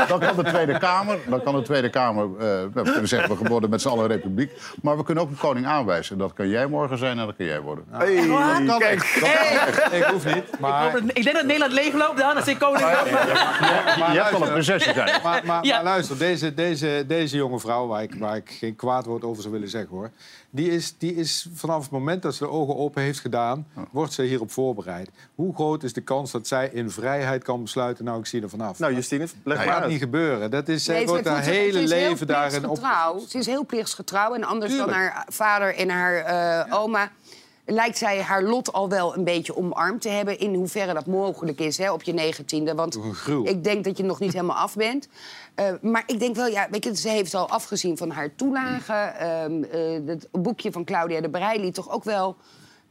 [0.09, 3.49] dan, kan de Tweede Kamer, dan kan de Tweede Kamer, eh, we kunnen zeggen we
[3.49, 6.19] worden met z'n allen republiek, maar we kunnen ook een koning aanwijzen.
[6.19, 7.85] Dat kan jij morgen zijn en dat kan jij worden.
[7.91, 9.19] Hey, Dat kan kijk.
[9.21, 9.93] kan echt.
[9.93, 10.59] Ik hoef niet.
[10.61, 14.93] Maar, Ik denk dat Nederland leegloopt dan, als ik koning hebt wel luister, een prinsesje
[14.95, 15.21] zijn.
[15.23, 15.75] maar, maar, Ja.
[15.75, 19.43] maar luister, deze, deze, deze jonge vrouw, waar ik, waar ik geen kwaad woord over
[19.43, 20.11] zou willen zeggen hoor.
[20.51, 24.13] Die is, die is vanaf het moment dat ze de ogen open heeft gedaan, wordt
[24.13, 25.11] ze hierop voorbereid.
[25.35, 28.49] Hoe groot is de kans dat zij in vrijheid kan besluiten, nou ik zie er
[28.49, 28.79] vanaf?
[28.79, 29.91] Nou, Justine, leg dat maar gaat uit.
[29.91, 30.51] niet gebeuren.
[30.51, 32.79] Dat is, zij Nee, ze wordt haar hele leven daarin op.
[33.29, 34.35] Ze is heel plichtsgetrouw.
[34.35, 34.93] En anders Tuurlijk.
[34.93, 37.11] dan haar vader en haar eh, oma...
[37.71, 40.39] lijkt zij haar lot al wel een beetje omarmd te hebben...
[40.39, 42.75] in hoeverre dat mogelijk is hè, op je negentiende.
[42.75, 42.99] Want
[43.45, 45.09] ik denk dat je nog niet helemaal af bent.
[45.55, 49.19] Eh, maar ik denk wel, ja, weet je, ze heeft al afgezien van haar toelagen.
[49.19, 52.37] Ehm, eh, het boekje van Claudia de Brij liet toch ook wel...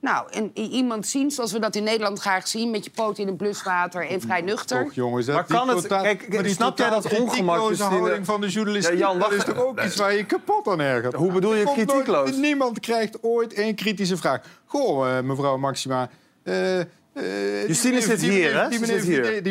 [0.08, 2.72] Nou, en iemand zien zoals we dat in Nederland graag zien...
[2.72, 4.84] met je poot in het bluswater en vrij nuchter.
[4.84, 8.42] Toch, jongens, dat Maar kan het- totaal- kijk, maar snap jij dat ongemak, houding van
[8.42, 11.14] de Ja, Jan, dat is toch ook iets waar je kapot aan ergert?
[11.14, 12.36] Hoe bedoel je kritiekloos?
[12.36, 14.42] niemand krijgt ooit één kritische vraag.
[14.66, 16.10] Goh, eh, mevrouw Maxima...
[16.44, 16.80] eh,
[17.18, 17.24] eh,
[17.60, 18.70] die Justine meneer- zit hier, hè?
[18.70, 18.80] Die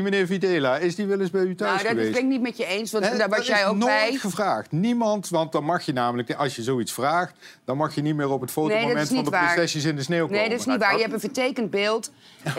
[0.03, 2.13] meneer, die Videla, is die wel eens bij u thuis Nou, dat geweest?
[2.13, 4.15] ben ik niet met je eens, want daar was jij ook nooit bij.
[4.17, 4.73] gevraagd.
[4.73, 7.35] Niemand, want dan mag je namelijk, als je zoiets vraagt...
[7.65, 9.45] dan mag je niet meer op het fotomoment van de waar.
[9.55, 10.39] prinsesjes in de sneeuw komen.
[10.41, 10.95] Nee, dat is niet waar.
[10.95, 12.11] Je hebt een vertekend beeld.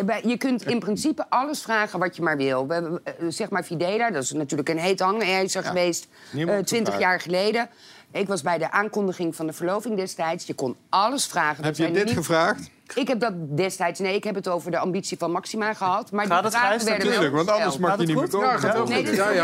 [0.08, 2.68] Eh, Je kunt in principe alles vragen wat je maar wil.
[2.68, 6.08] We hebben, eh, zeg maar Fidela, dat is natuurlijk een heet hangijzer geweest...
[6.32, 7.12] Niemand eh, twintig gevraagd.
[7.12, 7.70] jaar geleden.
[8.12, 10.46] Ik was bij de aankondiging van de verloving destijds.
[10.48, 11.64] Je kon alles vragen.
[11.64, 12.70] Heb je dit niet- gevraagd?
[12.96, 14.00] Ik heb dat destijds...
[14.00, 16.12] Nee, ik heb het over de ambitie van Maxima gehad.
[16.12, 18.48] Maar Gaat die het, vragen werden wel Tuurlijk, want anders mag je niet meer komen.
[18.48, 19.18] Ja, gaat wel Nee, goed.
[19.18, 19.44] dat is Ja,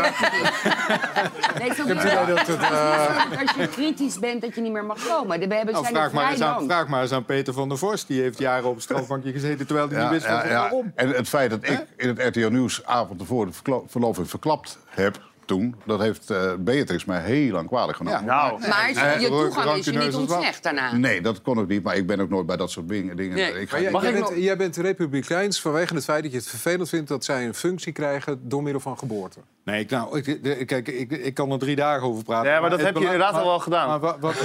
[1.58, 4.54] Nee, het is ook niet het idee dat het, eh, als je kritisch bent, dat
[4.54, 5.48] je niet meer mag komen.
[5.48, 7.78] We hebben, Nou, zijn vraag, maar eens aan, vraag maar eens aan Peter van der
[7.78, 8.06] Vorst.
[8.06, 9.66] Die heeft jaren op het strafbankje gezeten...
[9.66, 10.92] terwijl hij niet wist van waarom.
[10.94, 13.48] En het feit dat ik in het RTL Nieuws avond ervoor
[13.86, 15.74] verloving verklapt heb toen...
[15.86, 18.20] dat heeft eh, Beatrix mij heel lang kwalijk genomen.
[18.24, 18.26] Ja.
[18.46, 20.96] Nou, Maar Eh, je rook- toegang is je niet ontzegd daarna.
[20.96, 23.16] Nee, dat kon ik niet, maar ik ben ook nooit bij dat soort dingen.
[23.16, 23.34] dingen.
[23.36, 23.60] Nee.
[23.60, 26.88] Ik ga jij, jij, bent, jij bent republikeins vanwege het feit dat je het vervelend
[26.88, 29.38] vindt dat zij een functie krijgen door middel van geboorte.
[29.64, 32.50] Nee, ik, nou, ik, kijk, ik, ik kan er drie dagen over praten.
[32.50, 33.88] Ja, maar dat het heb je inderdaad al wel gedaan.
[33.88, 34.34] Maar wat, wat,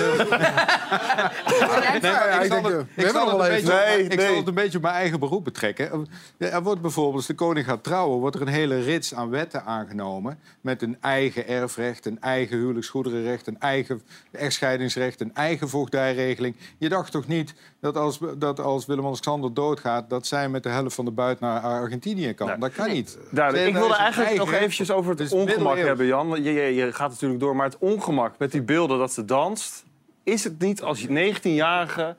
[2.01, 3.69] Nee, maar ik denk, we hebben nog wel even.
[3.69, 4.27] Nee, ik nee.
[4.27, 6.08] zal het een beetje op mijn eigen beroep betrekken.
[6.38, 8.19] Er wordt bijvoorbeeld, als de koning gaat trouwen...
[8.19, 10.39] wordt er een hele rits aan wetten aangenomen...
[10.62, 13.47] met een eigen erfrecht, een eigen huwelijksgoederenrecht...
[13.47, 14.01] een eigen
[14.32, 16.55] echtscheidingsrecht, een eigen voogdijregeling.
[16.77, 20.10] Je dacht toch niet dat als, dat als Willem-Alexander doodgaat...
[20.10, 22.60] dat zij met de helft van de buit naar Argentinië kan?
[22.60, 23.18] Dat kan niet.
[23.32, 23.68] Duidelijk.
[23.68, 26.44] Ik wilde eigenlijk eigen nog eventjes over het ongemak hebben, Jan.
[26.44, 29.84] Je, je, je gaat natuurlijk door, maar het ongemak met die beelden dat ze danst...
[30.24, 32.15] is het niet als 19-jarige...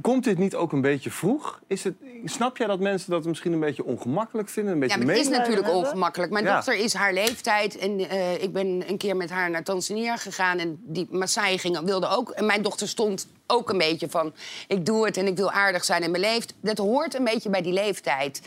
[0.00, 1.60] Komt dit niet ook een beetje vroeg?
[1.66, 4.72] Is het, snap jij dat mensen dat misschien een beetje ongemakkelijk vinden?
[4.72, 5.84] Een beetje Ja, maar het is natuurlijk hebben?
[5.84, 6.32] ongemakkelijk.
[6.32, 6.54] Mijn Ja.
[6.54, 10.58] dochter is haar leeftijd en eh, ik ben een keer met haar naar Tanzania gegaan
[10.58, 12.30] en die Maasai ging, wilde ook.
[12.30, 14.32] En mijn dochter stond ook een beetje van,
[14.68, 16.54] ik doe het en ik wil aardig zijn en mijn leeft.
[16.60, 18.40] Dat hoort een beetje bij die leeftijd.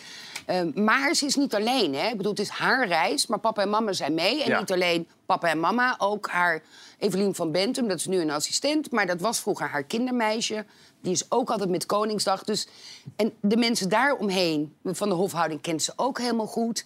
[0.45, 1.95] Eh, maar ze is niet alleen.
[1.95, 2.07] Hè?
[2.07, 4.43] Ik bedoel, het is haar reis, maar papa en mama zijn mee.
[4.43, 4.59] En Ja.
[4.59, 6.61] niet alleen papa en mama, ook haar
[6.99, 8.91] Evelien van Bentum, dat is nu een assistent.
[8.91, 10.65] Maar dat was vroeger haar kindermeisje.
[11.01, 12.43] Die is ook altijd met Koningsdag.
[12.43, 12.67] Dus,
[13.15, 16.85] en de mensen daaromheen, van de hofhouding, kent ze ook helemaal goed.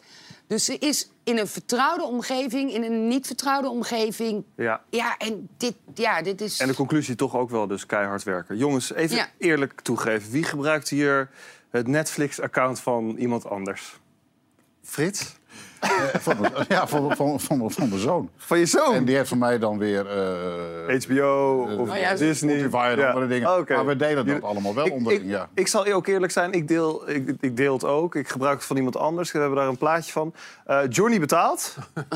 [0.54, 4.44] Dus ze is in een vertrouwde omgeving, in een niet vertrouwde omgeving.
[4.56, 4.82] Ja.
[4.90, 6.60] Ja, en dit, ja, dit is...
[6.60, 8.58] En de conclusie toch ook wel dus keihard werken.
[8.58, 9.28] Jongens, even Ja.
[9.38, 10.32] eerlijk toegeven.
[10.32, 11.30] Wie gebruikt hier
[11.70, 14.00] het Netflix-account van iemand anders?
[14.84, 15.36] Frits?
[15.84, 18.30] Eh, van, mijn- ja, van, van, van, van mijn zoon.
[18.38, 18.94] Van je zoon?
[18.94, 20.08] En die heeft van mij dan weer...
[20.08, 22.58] eh, HBO of Oh ja, Disney.
[22.58, 23.08] Spotify en Ja.
[23.08, 23.58] andere dingen.
[23.58, 23.76] Oké.
[23.76, 25.48] Maar we delen dat allemaal wel ik, onderling, ik, ja.
[25.54, 28.16] ik zal ook eerlijk zijn, ik deel, ik, ik deel het ook.
[28.16, 29.32] Ik gebruik het van iemand anders.
[29.32, 30.34] We hebben daar een plaatje van.
[30.66, 31.76] Eh, Johnny betaalt.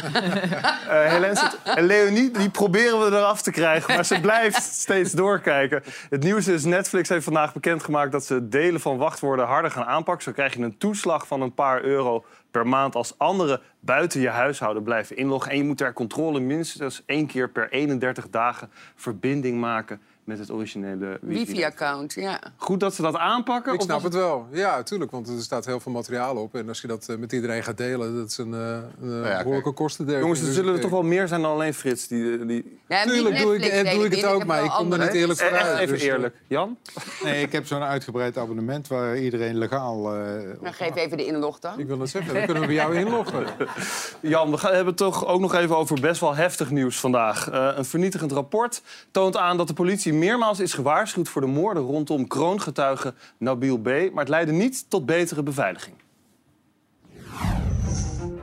[0.88, 3.96] Eh Helene zit- en Leonie, die proberen we eraf te krijgen.
[3.96, 5.84] Maar ze blijft steeds doorkijken.
[6.10, 8.12] Het nieuws is, Netflix heeft vandaag bekendgemaakt...
[8.12, 10.24] dat ze het delen van wachtwoorden harder gaan aanpakken.
[10.24, 12.96] Zo krijg je een toeslag van een paar euro per maand...
[12.96, 15.52] als anderen buiten je huishouden blijven inloggen.
[15.52, 18.70] En je moet ter controle minstens één keer per 31 dagen...
[18.96, 21.46] verbinding maken met het originele wifi.
[21.46, 22.40] Wifi-account, ja.
[22.58, 23.74] Goed dat ze dat aanpakken?
[23.74, 24.48] Ik snap het wel.
[24.52, 25.12] Ja, tuurlijk.
[25.12, 26.56] Want er staat heel veel materiaal op.
[26.56, 29.30] En als je dat eh, met iedereen gaat delen, dat is een, eh, een eh,
[29.30, 30.20] ja, behoorlijke kosten.
[30.20, 32.08] Jongens, er Dus zullen er toch wel meer zijn dan alleen Frits.
[32.08, 32.80] Die, die...
[32.88, 35.48] Ja, Tuurlijk doe ik, doe ik het ook, maar ik kom er niet eerlijk Eh,
[35.48, 35.80] vooruit.
[35.80, 36.36] Even Dus, eerlijk.
[36.48, 36.78] Jan?
[37.24, 40.16] Nee, ik heb zo'n uitgebreid abonnement waar iedereen legaal...
[40.16, 40.22] eh,
[40.62, 41.80] Dan geef even de inlog dan.
[41.80, 43.46] Ik wil het zeggen, dan kunnen we bij jou inloggen.
[44.22, 47.50] Jan, we gaan, hebben het toch ook nog even over best wel heftig nieuws vandaag.
[47.50, 51.84] Eh, een vernietigend rapport toont aan dat de politie meermaals is gewaarschuwd voor de moorden
[51.84, 53.86] rondom kroongetuige Nabil B.
[53.86, 55.96] Maar het leidde niet tot betere beveiliging.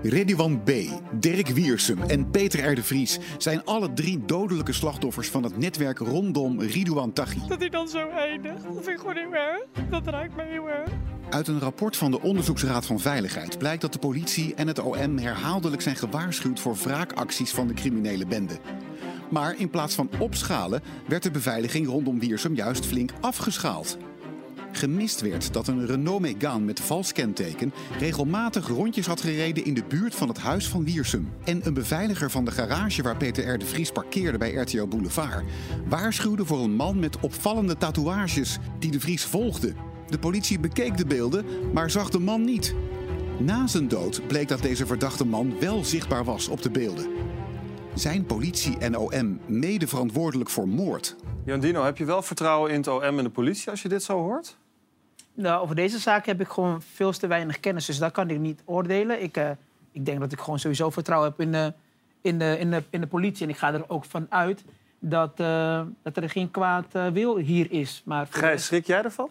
[0.02, 0.70] Redouan B.,
[1.12, 2.74] Dirk Wiersum en Peter R.
[2.74, 7.40] de Vries zijn alle drie dodelijke slachtoffers van het netwerk rondom Ridouan Taghi.
[7.48, 9.62] Dat hij dan zo eindigt, dat vind ik gewoon heel erg.
[9.90, 10.90] Dat raakt me heel erg.
[11.30, 15.18] Uit een rapport van de Onderzoeksraad van Veiligheid blijkt dat de politie en het OM
[15.18, 18.54] herhaaldelijk zijn gewaarschuwd voor wraakacties van de criminele bende.
[19.34, 23.96] Maar in plaats van opschalen werd de beveiliging rondom Wiersum juist flink afgeschaald.
[24.72, 29.84] Gemist werd dat een Renault Megane met vals kenteken regelmatig rondjes had gereden in de
[29.88, 31.32] buurt van het huis van Wiersum.
[31.44, 33.58] En een beveiliger van de garage waar Peter R.
[33.58, 35.44] de Vries parkeerde bij RTO Boulevard
[35.88, 39.72] waarschuwde voor een man met opvallende tatoeages die de Vries volgde.
[40.08, 42.74] De politie bekeek de beelden, maar zag de man niet.
[43.38, 47.06] Na zijn dood bleek dat deze verdachte man wel zichtbaar was op de beelden.
[47.94, 51.16] Zijn politie en OM mede verantwoordelijk voor moord?
[51.44, 54.02] Jan Dino, heb je wel vertrouwen in het OM en de politie als je dit
[54.02, 54.56] zo hoort?
[55.34, 58.38] Nou, over deze zaak heb ik gewoon veel te weinig kennis, dus daar kan ik
[58.38, 59.22] niet oordelen.
[59.22, 59.50] Ik, eh,
[59.92, 61.72] ik denk dat ik gewoon sowieso vertrouwen heb in de,
[62.20, 63.44] in de, in de, in de politie.
[63.44, 64.64] En ik ga er ook van uit
[64.98, 68.02] dat, eh, dat er geen kwaad eh, wil hier is.
[68.04, 69.28] Maar schrik jij ervan?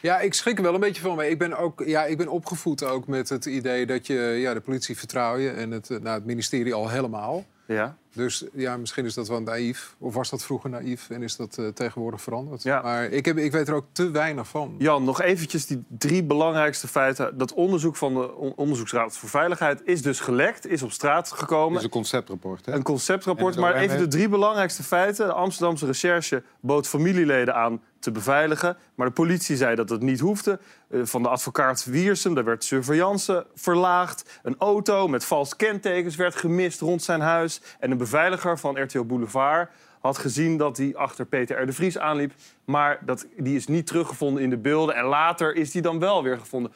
[0.00, 1.16] Ja, ik schrik er wel een beetje van.
[1.16, 4.54] Maar ik ben, ook, ja, ik ben opgevoed ook met het idee dat je ja,
[4.54, 5.50] de politie vertrouw je...
[5.50, 7.44] en het, nou, het ministerie al helemaal.
[7.68, 7.96] Ja.
[8.14, 9.94] Dus ja, misschien is dat wel naïef.
[9.98, 12.62] Of was dat vroeger naïef en is dat eh, tegenwoordig veranderd.
[12.62, 12.82] Ja.
[12.82, 14.74] Maar ik, heb, ik weet er ook te weinig van.
[14.78, 17.38] Jan, nog eventjes die drie belangrijkste feiten.
[17.38, 21.38] Dat onderzoek van de On- Onderzoeksraad voor Veiligheid is dus gelekt, is op straat Dat
[21.38, 21.78] gekomen.
[21.78, 22.66] is een conceptrapport.
[22.66, 22.72] Hè?
[22.72, 25.26] Een conceptrapport, maar even de drie belangrijkste feiten.
[25.26, 28.76] De Amsterdamse recherche bood familieleden aan te beveiligen.
[28.94, 30.58] Maar de politie zei dat het niet hoefde.
[30.88, 34.40] Eh, Van de advocaat Wiersum, daar werd surveillance verlaagd.
[34.42, 37.60] Een auto met vals kentekens werd gemist rond zijn huis.
[37.78, 41.66] En een beveiliger van RTO Boulevard had gezien dat hij achter Peter R.
[41.66, 42.32] de Vries aanliep.
[42.64, 44.94] Maar dat, die is niet teruggevonden in de beelden.
[44.94, 46.72] En later is die dan wel weer gevonden.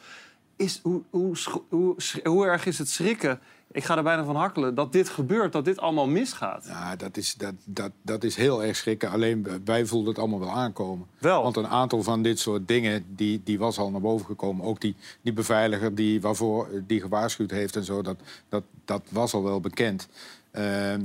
[0.55, 1.35] Is, hoe, hoe,
[1.69, 3.39] hoe, hoe erg is het schrikken
[3.71, 6.65] Ik ga er bijna van hakkelen dat dit gebeurt, dat dit allemaal misgaat.
[6.67, 9.11] Ja, dat is, dat, dat, dat is heel erg schrikken.
[9.11, 11.07] Alleen wij voelden het allemaal wel aankomen.
[11.17, 11.43] Wel.
[11.43, 14.65] Want een aantal van dit soort dingen, die, die was al naar boven gekomen.
[14.65, 18.17] Ook die, die beveiliger die, waarvoor die gewaarschuwd heeft en zo, dat,
[18.49, 20.07] dat, dat was al wel bekend.
[20.51, 21.01] Ehm,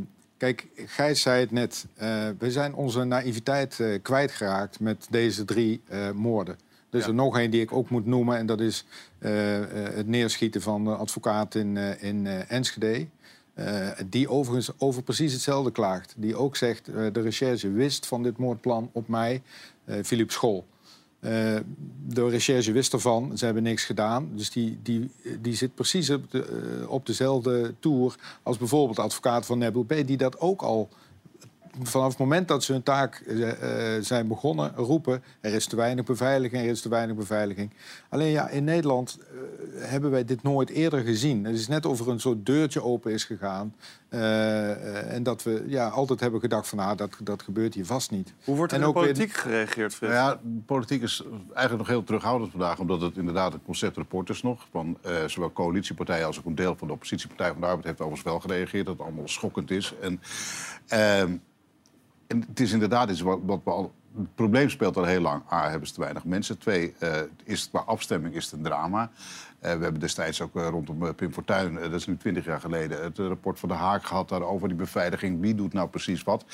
[0.52, 1.86] kijk, Gijs zei het net.
[1.96, 6.58] eh, we zijn onze naïviteit eh, kwijtgeraakt met deze drie eh, moorden.
[6.90, 8.36] Er is er nog één die ik ook moet noemen.
[8.36, 8.84] En dat is
[9.18, 13.06] het neerschieten van de advocaat in, in Enschede.
[14.06, 16.14] Die overigens over precies hetzelfde klaagt.
[16.16, 19.42] Die ook zegt, de recherche wist van dit moordplan op mij,
[20.02, 20.66] Philip School.
[21.24, 21.56] Eh,
[22.06, 24.28] de recherche wist ervan, ze hebben niks gedaan.
[24.34, 25.10] Dus die, die,
[25.40, 29.82] die zit precies op, de, eh, op dezelfde toer als bijvoorbeeld de advocaat van Nebel
[29.82, 29.94] B...
[30.06, 30.88] die dat ook al
[31.82, 35.22] vanaf het moment dat ze hun taak eh, eh, zijn begonnen roepen...
[35.40, 37.70] er is te weinig beveiliging, er is te weinig beveiliging.
[38.08, 39.36] Alleen ja, in Nederland eh,
[39.90, 41.44] hebben wij dit nooit eerder gezien.
[41.44, 43.74] Het is net of er een soort deurtje open is gegaan.
[44.08, 47.86] eh, eh, en dat we ja, altijd hebben gedacht van ah, dat, dat gebeurt hier
[47.86, 48.34] vast niet.
[48.44, 50.14] Hoe wordt er En in de politiek gereageerd, Frits?
[50.14, 52.78] Nou ja, de politiek is eigenlijk nog heel terughoudend vandaag...
[52.78, 54.66] omdat het inderdaad een conceptrapport is nog...
[54.70, 57.84] van eh, zowel coalitiepartijen als ook een deel van de oppositiepartij van de Arbeid...
[57.84, 59.94] heeft overigens wel gereageerd, dat het allemaal schokkend is.
[60.00, 60.20] En,
[60.86, 61.36] ehm,
[62.34, 63.92] en het is inderdaad iets wat, wat we al...
[64.16, 65.42] Het probleem speelt al heel lang.
[65.52, 66.58] A, hebben ze te weinig mensen.
[66.58, 67.10] Twee, eh,
[67.44, 69.10] is het, qua afstemming is het een drama.
[69.58, 73.02] Eh, we hebben destijds ook eh, rondom Pim Fortuyn, dat is nu twintig jaar geleden...
[73.02, 75.40] het rapport van de Haak gehad daarover, die beveiliging.
[75.40, 76.44] Wie doet nou precies wat?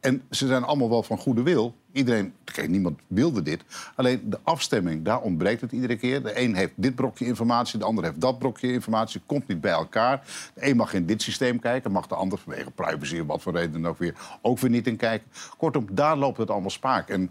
[0.00, 1.74] En ze zijn allemaal wel van goede wil.
[1.92, 2.34] Iedereen,
[2.66, 3.64] niemand wilde dit.
[3.94, 6.22] Alleen de afstemming, daar ontbreekt het iedere keer.
[6.22, 9.20] De een heeft dit brokje informatie, de ander heeft dat brokje informatie.
[9.26, 10.22] Komt niet bij elkaar.
[10.54, 13.52] De een mag in dit systeem kijken, mag de ander vanwege privacy of wat voor
[13.52, 15.28] reden dan ook weer, ook weer niet in kijken.
[15.56, 17.08] Kortom, daar loopt het allemaal spaak.
[17.08, 17.30] En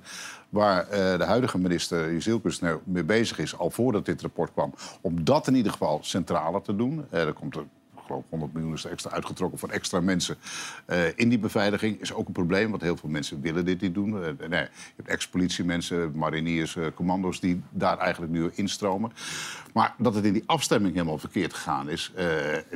[0.50, 4.74] waar eh, de huidige minister Jezielkus nou mee bezig is, al voordat dit rapport kwam,
[5.02, 7.06] om dat in ieder geval centraler te doen.
[7.10, 7.58] Eh, er komt
[8.10, 10.38] er ik geloof 100 miljoen extra uitgetrokken voor extra mensen
[10.86, 12.02] eh, in die beveiliging.
[12.02, 14.24] Is ook een probleem, want heel veel mensen willen dit niet doen.
[14.24, 19.12] Eh, nee, je hebt ex-politiemensen, mariniers, eh, commando's die daar eigenlijk nu instromen.
[19.74, 22.12] Maar dat het in die afstemming helemaal verkeerd gegaan is,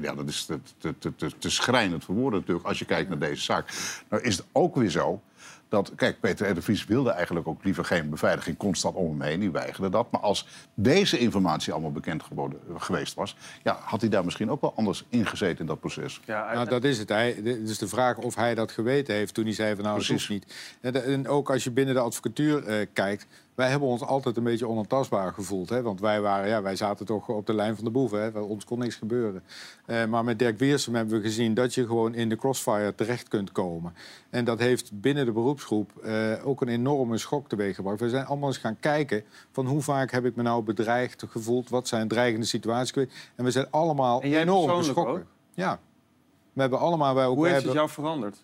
[0.02, 3.20] ja, dat is te, te, te, te schrijnend voor woorden natuurlijk als je kijkt naar
[3.20, 3.74] deze zaak.
[4.10, 5.22] Nou is het ook weer zo
[5.74, 6.54] dat, kijk, Peter R.
[6.54, 9.40] de Vries wilde eigenlijk ook liever geen beveiliging constant om hem heen.
[9.40, 10.12] Die weigerde dat.
[10.12, 13.36] Maar als deze informatie allemaal bekend geworden, geweest was...
[13.64, 16.22] Ja, had hij daar misschien ook wel anders ingezeten in dat proces.
[16.28, 17.10] Nou, dat is het.
[17.10, 19.98] Hij, het is de vraag of hij dat geweten heeft toen hij zei van nou,
[19.98, 20.46] dat hoeft niet.
[20.82, 23.28] En ook als je binnen de advocatuur eh, kijkt...
[23.56, 25.70] wij hebben ons altijd een beetje onaantastbaar gevoeld.
[25.70, 25.82] Hè?
[25.82, 28.22] Want wij, waren, ja, wij zaten toch op de lijn van de boeven.
[28.22, 28.40] Hè?
[28.40, 29.44] Ons kon niks gebeuren.
[29.86, 33.28] Eh, maar met Dirk Wiersum hebben we gezien dat je gewoon in de crossfire terecht
[33.28, 33.94] kunt komen.
[34.30, 38.00] En dat heeft binnen de beroepsgroep eh, ook een enorme schok teweeggebracht.
[38.00, 41.70] We zijn allemaal eens gaan kijken van hoe vaak heb ik me nou bedreigd gevoeld...
[41.70, 43.32] wat zijn dreigende situaties geweest.
[43.36, 45.14] En we zijn allemaal En jij enorm geschrokken.
[45.14, 45.26] ook?
[45.54, 45.80] Ja.
[46.54, 47.38] We hebben allemaal bij elkaar...
[47.38, 48.44] Hoe heeft het jou veranderd?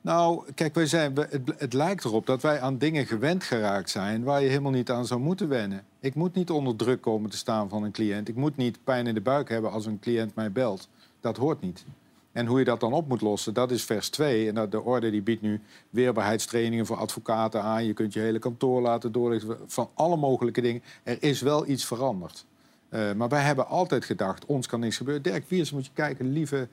[0.00, 4.22] Nou, kijk, wij zijn, het, het lijkt erop dat wij aan dingen gewend geraakt zijn
[4.22, 5.84] waar je helemaal niet aan zou moeten wennen.
[6.00, 8.28] Ik moet niet onder druk komen te staan van een cliënt.
[8.28, 10.88] Ik moet niet pijn in de buik hebben als een cliënt mij belt.
[11.20, 11.84] Dat hoort niet.
[12.32, 14.48] En hoe je dat dan op moet lossen, dat is vers 2.
[14.48, 17.84] En dat de orde die biedt nu weerbaarheidstrainingen voor advocaten aan.
[17.84, 20.82] Je kunt je hele kantoor laten doorlichten van alle mogelijke dingen.
[21.02, 22.44] Er is wel iets veranderd.
[22.88, 25.22] Eh, maar wij hebben altijd gedacht, ons kan niks gebeuren.
[25.22, 26.68] Dirk Wiers, moet je kijken, lieve,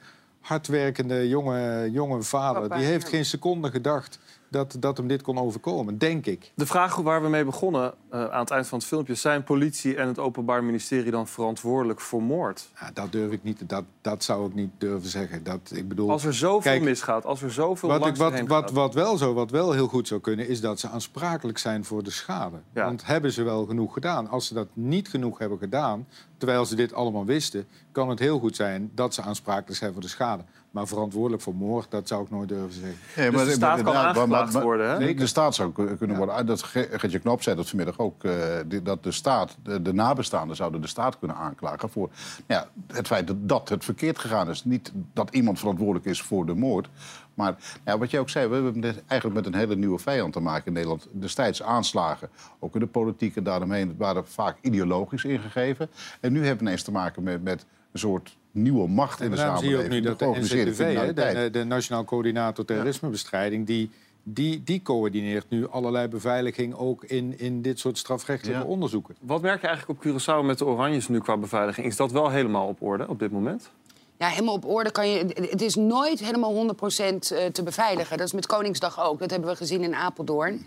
[0.46, 2.70] hardwerkende jonge, jonge vader.
[2.78, 6.52] Die heeft geen seconde gedacht dat, dat hem dit kon overkomen, denk ik.
[6.56, 9.16] De vraag waar we mee begonnen eh, aan het eind van het filmpje...
[9.16, 12.70] zijn politie en het Openbaar Ministerie dan verantwoordelijk voor moord?
[12.80, 15.44] Ja, dat durf ik niet, dat, dat zou ik niet durven zeggen.
[15.44, 18.50] Dat, ik bedoel, Als er zoveel Kijk, misgaat, als er zoveel wat, ik, wat, wat,
[18.50, 18.72] gaat.
[18.72, 22.04] wat, wel zo, wat wel heel goed zou kunnen, is dat ze aansprakelijk zijn voor
[22.04, 22.58] de schade.
[22.74, 22.86] Ja.
[22.86, 24.30] Want hebben ze wel genoeg gedaan?
[24.30, 28.40] Als ze dat niet genoeg hebben gedaan, terwijl ze dit allemaal wisten, kan het heel
[28.40, 30.44] goed zijn dat ze aansprakelijk zijn voor de schade.
[30.76, 32.96] Maar verantwoordelijk voor moord, dat zou ik nooit durven zeggen.
[33.16, 34.98] Nee, Dus de staat kan worden, hè?
[35.00, 36.36] Nee, de staat zou kun- kunnen worden.
[36.36, 38.24] ah, Dat Ge- Gertje Knop zei dat vanmiddag ook.
[38.24, 38.34] eh,
[38.66, 42.10] die- dat de staat, de, de nabestaanden zouden de staat kunnen aanklagen voor
[42.48, 44.64] nou ja, het feit dat, dat het verkeerd gegaan is.
[44.64, 46.90] Niet dat iemand verantwoordelijk is voor de moord.
[47.34, 50.34] Maar nou ja, wat jij ook zei, we hebben eigenlijk met een hele nieuwe vijand
[50.34, 51.08] te maken in Nederland.
[51.12, 55.90] Destijds aanslagen, ook in de politiek en daaromheen, waren vaak ideologisch ingegeven.
[56.22, 59.36] En nu hebben we ineens te maken met, met een soort nieuwe macht in de
[59.36, 60.20] En daarom zie je ook samenleving.
[60.20, 63.89] nu dat de NCTV, de, de Nationaal Coördinator Terrorismebestrijding, die,
[64.24, 68.68] die, die coördineert nu allerlei beveiliging ook in, in dit soort strafrechtelijke Ja.
[68.68, 69.15] onderzoeken.
[69.20, 71.88] Wat merk je eigenlijk op Curaçao met de Oranjes nu qua beveiliging?
[71.88, 73.70] Is dat wel helemaal op orde op dit moment?
[74.18, 75.26] Ja, helemaal op orde kan je.
[75.49, 78.18] Het is nooit helemaal 100% eh, te beveiligen.
[78.18, 79.20] Dat is met Koningsdag ook.
[79.20, 80.66] Dat hebben we gezien in Apeldoorn.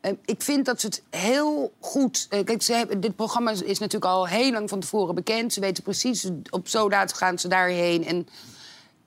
[0.00, 2.26] Eh, ik vind dat ze het heel goed...
[2.30, 5.52] eh, kijk, ze hebben, dit programma is, natuurlijk al heel lang van tevoren bekend.
[5.52, 8.06] Ze weten precies, op zo laat gaan ze daarheen.
[8.06, 8.28] En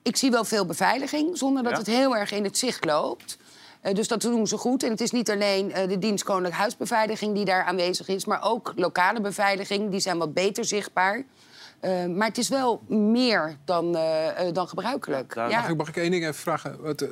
[0.02, 1.78] ik zie wel veel beveiliging, zonder dat Ja?
[1.78, 3.38] het heel erg in het zicht loopt.
[3.80, 4.82] Eh, dus dat doen ze goed.
[4.82, 8.24] En het is niet alleen eh, de dienst Koninklijk Huisbeveiliging die daar aanwezig is...
[8.24, 11.24] maar ook lokale beveiliging, die zijn wat beter zichtbaar.
[11.80, 15.34] Eh, maar het is wel meer dan, eh, eh, dan gebruikelijk.
[15.34, 16.80] Mag, ik, mag ik één ding even vragen?
[16.80, 17.06] Wat,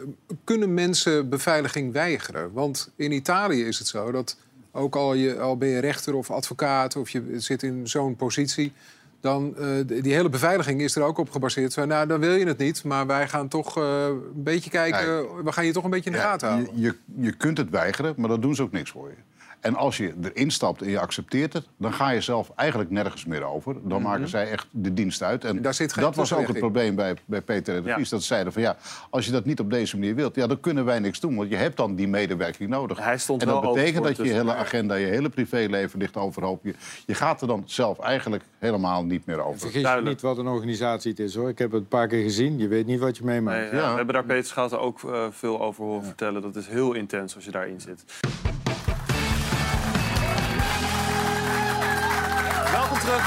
[0.44, 2.52] kunnen mensen beveiliging weigeren?
[2.52, 4.36] Want in Italië is het zo dat
[4.72, 6.96] ook al, je, al ben je rechter of advocaat...
[6.96, 8.72] of je zit in zo'n positie...
[9.20, 9.68] dan eh,
[10.02, 11.72] die hele beveiliging is er ook op gebaseerd.
[11.72, 15.44] Zo, nou, dan wil je het niet, maar wij gaan toch eh, een beetje kijken...
[15.44, 16.70] we gaan je toch een beetje in de Ja, gaten houden.
[16.74, 19.37] Je, je, je kunt het weigeren, maar dan doen ze ook niks voor je.
[19.60, 23.24] En als je erin stapt en je accepteert het, dan ga je zelf eigenlijk nergens
[23.24, 23.76] meer over.
[23.82, 25.44] Dan maken zij echt de dienst uit.
[25.44, 27.94] En Daar zit geen dat was ook het probleem bij, bij Peter en de Ja.
[27.94, 28.08] Vries.
[28.08, 28.76] Dat ze zeiden van ja,
[29.10, 31.36] als je dat niet op deze manier wilt, ja, dan kunnen wij niks doen.
[31.36, 32.98] Want je hebt dan die medewerking nodig.
[32.98, 36.64] Hij stond en dat wel betekent dat je hele agenda, je hele privéleven ligt overhoop.
[36.64, 36.74] Je,
[37.06, 39.58] je gaat er dan zelf eigenlijk helemaal niet meer over.
[39.60, 41.48] Vergis je niet wat een organisatie het is, hoor.
[41.48, 42.58] Ik heb het een paar keer gezien.
[42.58, 43.72] Je weet niet wat je meemaakt.
[43.72, 46.42] Nee, ja, We hebben daar Peter Schouten ook eh, veel over horen vertellen.
[46.42, 48.04] Dat is heel intens als je daarin zit.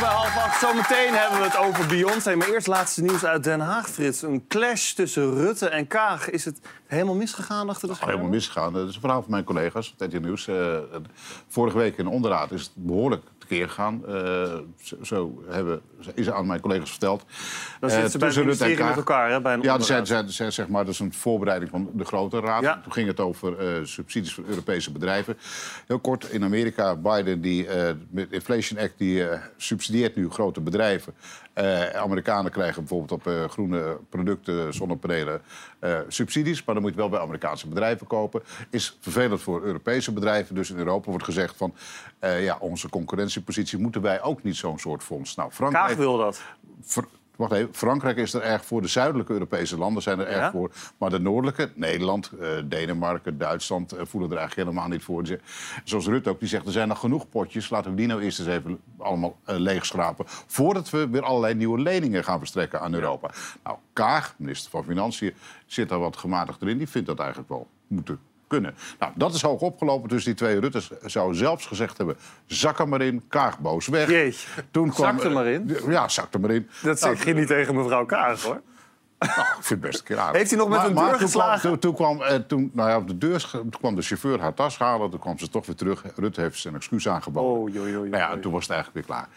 [0.01, 0.59] Bij half acht.
[0.59, 2.35] Zometeen hebben we het over Beyoncé.
[2.35, 4.21] Maar eerst laatste nieuws uit Den Haag, Frits.
[4.21, 6.29] Een clash tussen Rutte en Kaag.
[6.29, 8.15] Is het helemaal misgegaan achter de schermen?
[8.15, 8.73] Helemaal misgegaan.
[8.73, 10.47] Dat is een verhaal van mijn collega's, TT Nieuws.
[10.47, 10.77] Eh,
[11.47, 14.05] vorige week in de onderraad is het behoorlijk tekeer gegaan.
[14.07, 14.13] Eh,
[14.81, 15.81] zo, zo hebben,
[16.13, 17.25] is aan mijn collega's verteld.
[17.79, 19.85] Dan Eh, zitten ze bij het met elkaar, hè, bij een Ja, dat
[20.31, 22.61] zijn, zeg maar, dat is een voorbereiding van de grote raad.
[22.61, 22.79] Ja.
[22.83, 25.37] Toen ging het over eh, subsidies voor Europese bedrijven.
[25.87, 29.27] Heel kort, in Amerika, Biden, die, eh, met de Inflation Act, die
[29.57, 31.13] subsidieert nu grote bedrijven.
[31.95, 35.41] Amerikanen krijgen bijvoorbeeld op groene producten, zonnepanelen,
[36.07, 36.63] subsidies.
[36.63, 38.41] Maar dan moet je wel bij Amerikaanse bedrijven kopen.
[38.69, 40.55] Is vervelend voor Europese bedrijven.
[40.55, 41.73] Dus in Europa wordt gezegd van...
[42.19, 45.35] ja, onze concurrentiepositie moeten wij ook niet zo'n soort fonds.
[45.35, 45.90] Nou, Frankrijk...
[45.95, 46.41] Kaag wil dat.
[47.35, 48.81] Wacht even, Frankrijk is er erg voor.
[48.81, 50.35] De zuidelijke Europese landen zijn er Ja?
[50.35, 50.71] erg voor.
[50.97, 53.91] Maar de noordelijke, Nederland, eh, Denemarken, Duitsland...
[53.91, 55.25] eh, voelen er eigenlijk helemaal niet voor.
[55.25, 55.45] Zeggen-
[55.83, 57.69] Zoals Rutte ook, die zegt er zijn nog genoeg potjes.
[57.69, 60.25] Laten we die nou eerst eens even allemaal eh, leegschrapen...
[60.27, 63.29] voordat we weer allerlei nieuwe leningen gaan verstrekken aan Europa.
[63.63, 65.33] Nou, Kaag, minister van Financiën,
[65.65, 66.77] zit daar wat gematigd in.
[66.77, 68.19] Die vindt dat eigenlijk wel moeten
[68.51, 68.75] kunnen.
[68.99, 70.91] Nou, dat is hoog opgelopen tussen die twee Ruttes.
[71.05, 74.09] Zou zelfs gezegd hebben, zak er maar in, Kaag boos weg.
[74.09, 74.47] Jeetje.
[74.71, 75.77] Toen Zak er maar in?
[75.87, 76.69] Ja, zak er maar in.
[76.81, 78.61] Dat Nou, zeg je niet tegen mevrouw Kaag, hoor.
[79.19, 80.37] nou, ik vind het best een keer aardig.
[80.37, 81.69] Heeft hij nog met Maar- een maar deur toen kwam- geslagen?
[81.69, 84.53] Toen, toen kwam, eh, toen, nou ja, op de deur toen kwam de chauffeur haar
[84.53, 85.09] tas halen.
[85.09, 86.03] Toen kwam ze toch weer terug.
[86.15, 87.51] Rutte heeft zijn excuus aangeboden.
[87.61, 89.27] Oh, joh, joh, joh, nou ja, en toen was het eigenlijk weer klaar.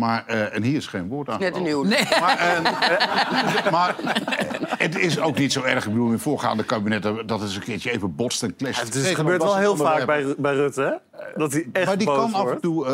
[0.00, 1.82] Maar, eh, en hier is geen woord aan Net een nieuw.
[1.84, 2.02] Nee.
[2.20, 3.94] Maar, eh, maar
[4.78, 5.84] het is ook niet zo erg.
[5.86, 8.80] Ik bedoel, in voorgaande kabinetten dat het eens een keertje even botst en clasht.
[8.80, 10.92] Het, is- gebeurt wel heel vaak bij, bij Rutte, hè?
[11.36, 12.92] Dat hij echt Maar die boos kan af en toe, eh,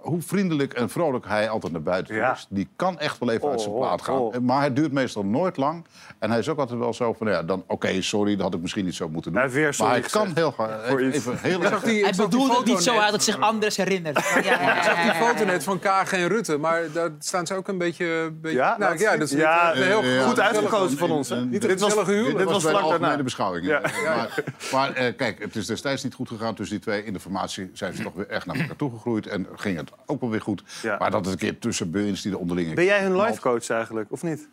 [0.00, 2.32] hoe vriendelijk en vrolijk hij altijd naar buiten Ja.
[2.32, 2.46] is...
[2.50, 4.18] die kan echt wel even uit zijn Oh, plaat gaan.
[4.18, 4.34] oh.
[4.38, 5.84] Maar het duurt meestal nooit lang.
[6.18, 8.60] En hij is ook altijd wel zo van, ja, dan oké, sorry, dat had ik
[8.60, 9.40] misschien niet zo moeten doen.
[9.50, 10.54] Hij maar hij kan heel
[10.98, 13.22] even, heel Ik zag die, ik Hij zag die bedoelde het niet zo uit dat
[13.22, 14.18] zich anders herinnert.
[14.34, 17.54] Ja, ja, Ik zag die foto net van Kaag en Rutte, maar daar staan ze
[17.54, 18.30] ook een beetje...
[18.40, 21.10] beetje Ja, nou, dat- ja, dat is ja, een heel eh, ja, Goed uitgekozen van
[21.10, 23.22] ons, Niet dit dit was, dit was de vlak algemene daarna.
[23.22, 23.66] beschouwing.
[23.66, 23.80] Ja.
[24.04, 27.04] Maar, maar eh, kijk, het is destijds niet goed gegaan tussen die twee.
[27.04, 29.26] In de formatie zijn ze toch weer echt naar elkaar toegegroeid.
[29.26, 30.62] En ging het ook wel weer goed.
[30.82, 30.96] Ja.
[30.98, 32.74] Maar dat het een keer tussen beurt die de onderlinge...
[32.74, 34.48] Ben jij hun life coach eigenlijk, of niet?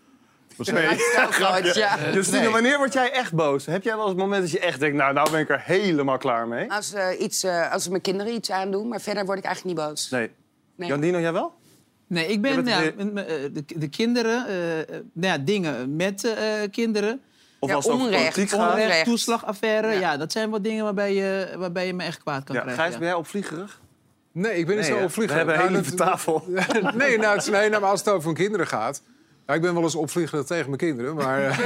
[0.58, 1.10] Wat zei je?
[1.12, 1.98] Stelcoach, ja.
[2.32, 2.50] Nee.
[2.50, 3.66] wanneer word jij echt boos?
[3.66, 5.62] Heb jij wel eens het moment dat je echt denkt, nou, nou ben ik er
[5.64, 6.72] helemaal klaar mee?
[6.72, 9.86] Als, eh, iets, eh, als mijn kinderen iets aandoen, maar verder word ik eigenlijk niet
[9.88, 10.10] boos.
[10.10, 10.32] Nee.
[10.76, 10.90] Nee.
[10.90, 11.54] Jandino, jij wel?
[12.12, 16.24] Nee, ik ben ja, me- eh, de, de kinderen, eh, eh, nou ja, dingen met
[16.24, 16.34] eh,
[16.72, 17.22] kinderen.
[17.60, 18.24] Of Ja, als het over onrecht.
[18.24, 18.60] politiek gaat?
[18.70, 18.84] Onrecht.
[18.88, 19.88] Onrecht, toeslagaffaire.
[19.94, 20.00] Ja.
[20.00, 20.18] Ja.
[20.18, 22.82] dat zijn wat dingen waarbij je, waarbij je me echt kwaad kan Ja, krijgen.
[22.84, 23.00] Gijs, ja.
[23.00, 23.80] ben jij opvliegerig?
[24.32, 25.04] Nee, ik ben niet Nee, zo hè?
[25.06, 25.32] opvliegend.
[25.42, 26.44] We hebben een Nou, hele lieve dat- tafel.
[27.08, 29.02] nee, nou, het is, nee, nou, maar als het over kinderen gaat...
[29.48, 31.60] Ja, ik ben wel eens opvliegend tegen mijn kinderen, maar eh,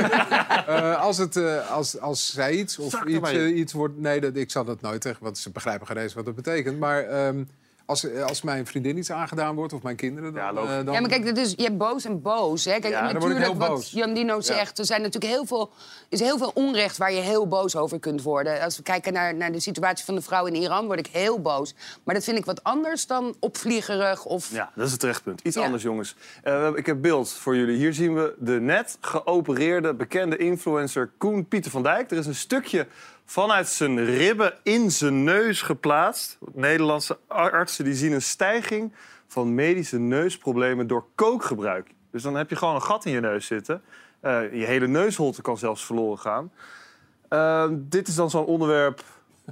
[0.93, 3.99] eh, als, het, eh, als, als zij iets of iets, iets wordt...
[3.99, 6.79] Nee, dat, ik zal dat nooit tegen, want ze begrijpen geen eens wat dat betekent.
[6.79, 7.43] Maar ehm,
[7.85, 10.33] als, als mijn vriendin iets aangedaan wordt of mijn kinderen...
[10.33, 12.65] Dan, Ja, eh, dan, Ja, maar kijk, dat is, je hebt boos en boos.
[12.65, 12.79] Hè?
[12.79, 13.91] Kijk, Ja, en dan word ik natuurlijk, wat boos.
[13.91, 15.69] Jandino zegt, er zijn natuurlijk heel veel,
[16.09, 18.61] is heel veel onrecht waar je heel boos over kunt worden.
[18.61, 21.41] Als we kijken naar, naar de situatie van de vrouw in Iran, word ik heel
[21.41, 21.75] boos.
[22.03, 24.51] Maar dat vind ik wat anders dan opvliegerig of...
[24.51, 25.41] Ja, dat is het terechtpunt.
[25.41, 25.63] Iets Ja.
[25.63, 26.15] anders, jongens.
[26.43, 27.77] Eh, ik heb beeld voor jullie.
[27.77, 32.11] Hier zien we de net geopereerde bekende influencer Koen Pieter van Dijk.
[32.11, 32.87] Er is een stukje
[33.25, 36.37] vanuit zijn ribben in zijn neus geplaatst.
[36.53, 38.93] Nederlandse artsen die zien een stijging
[39.27, 41.89] van medische neusproblemen door kookgebruik.
[42.11, 43.81] Dus dan heb je gewoon een gat in je neus zitten.
[44.19, 46.51] Eh, je hele neusholte kan zelfs verloren gaan.
[47.29, 49.03] Eh, dit is dan zo'n onderwerp,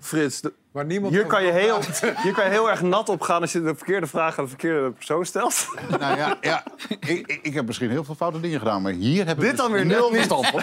[0.01, 0.41] Frits.
[0.74, 1.80] Waar niemand Hier kan, je heel,
[2.24, 4.49] hier kan je heel erg nat op gaan als je de verkeerde vraag aan de
[4.49, 5.67] verkeerde persoon stelt.
[5.99, 9.26] Nou ja, ja ik, ik, ik heb misschien heel veel foute dingen gedaan, maar hier
[9.26, 10.59] heb ik Dit dus dan weer nul verstand van.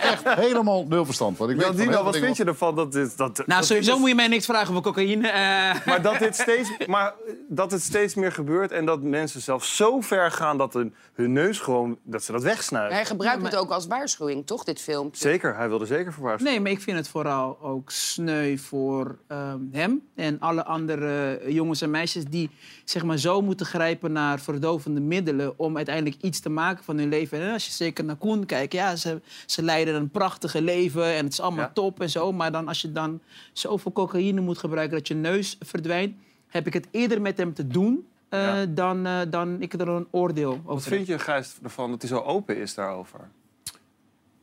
[0.00, 1.50] Echt, helemaal nul verstand van.
[1.50, 3.16] Ik weet van heel Dino, veel wat vind je ervan dat dit...
[3.16, 5.28] Dat, Nou, dat sowieso dit moet je mij niks vragen over cocaïne.
[5.28, 5.86] eh.
[5.86, 7.14] Maar dat, dit steeds, maar
[7.48, 11.32] dat het steeds meer gebeurt en dat mensen zelfs zo ver gaan dat hun, hun
[11.32, 12.94] neus gewoon dat ze dat wegsnuiven.
[12.94, 15.20] Hij gebruikt het ook als waarschuwing, toch, dit filmpje?
[15.20, 16.54] Zeker, hij wilde zeker voor waarschuwen.
[16.54, 21.80] Nee, maar ik vind het vooral ook sneu voor ehm, hem en alle andere jongens
[21.80, 22.50] en meisjes die
[22.84, 27.08] zeg maar, zo moeten grijpen naar verdovende middelen om uiteindelijk iets te maken van hun
[27.08, 27.40] leven.
[27.40, 31.24] En als je zeker naar Koen kijkt, ja, ze, ze leiden een prachtige leven en
[31.24, 31.70] het is allemaal Ja.
[31.74, 32.32] top en zo.
[32.32, 33.20] Maar dan als je dan
[33.52, 36.14] zoveel cocaïne moet gebruiken dat je neus verdwijnt,
[36.46, 38.66] heb ik het eerder met hem te doen eh, Ja.
[38.66, 42.10] dan, eh, dan ik er een oordeel over Wat vind je, Gijs, ervan dat hij
[42.10, 43.20] zo open is daarover?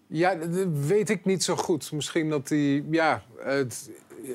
[0.07, 1.91] Ja, dat dat weet ik niet zo goed.
[1.91, 2.83] Misschien dat hij...
[2.91, 3.89] Ja, het,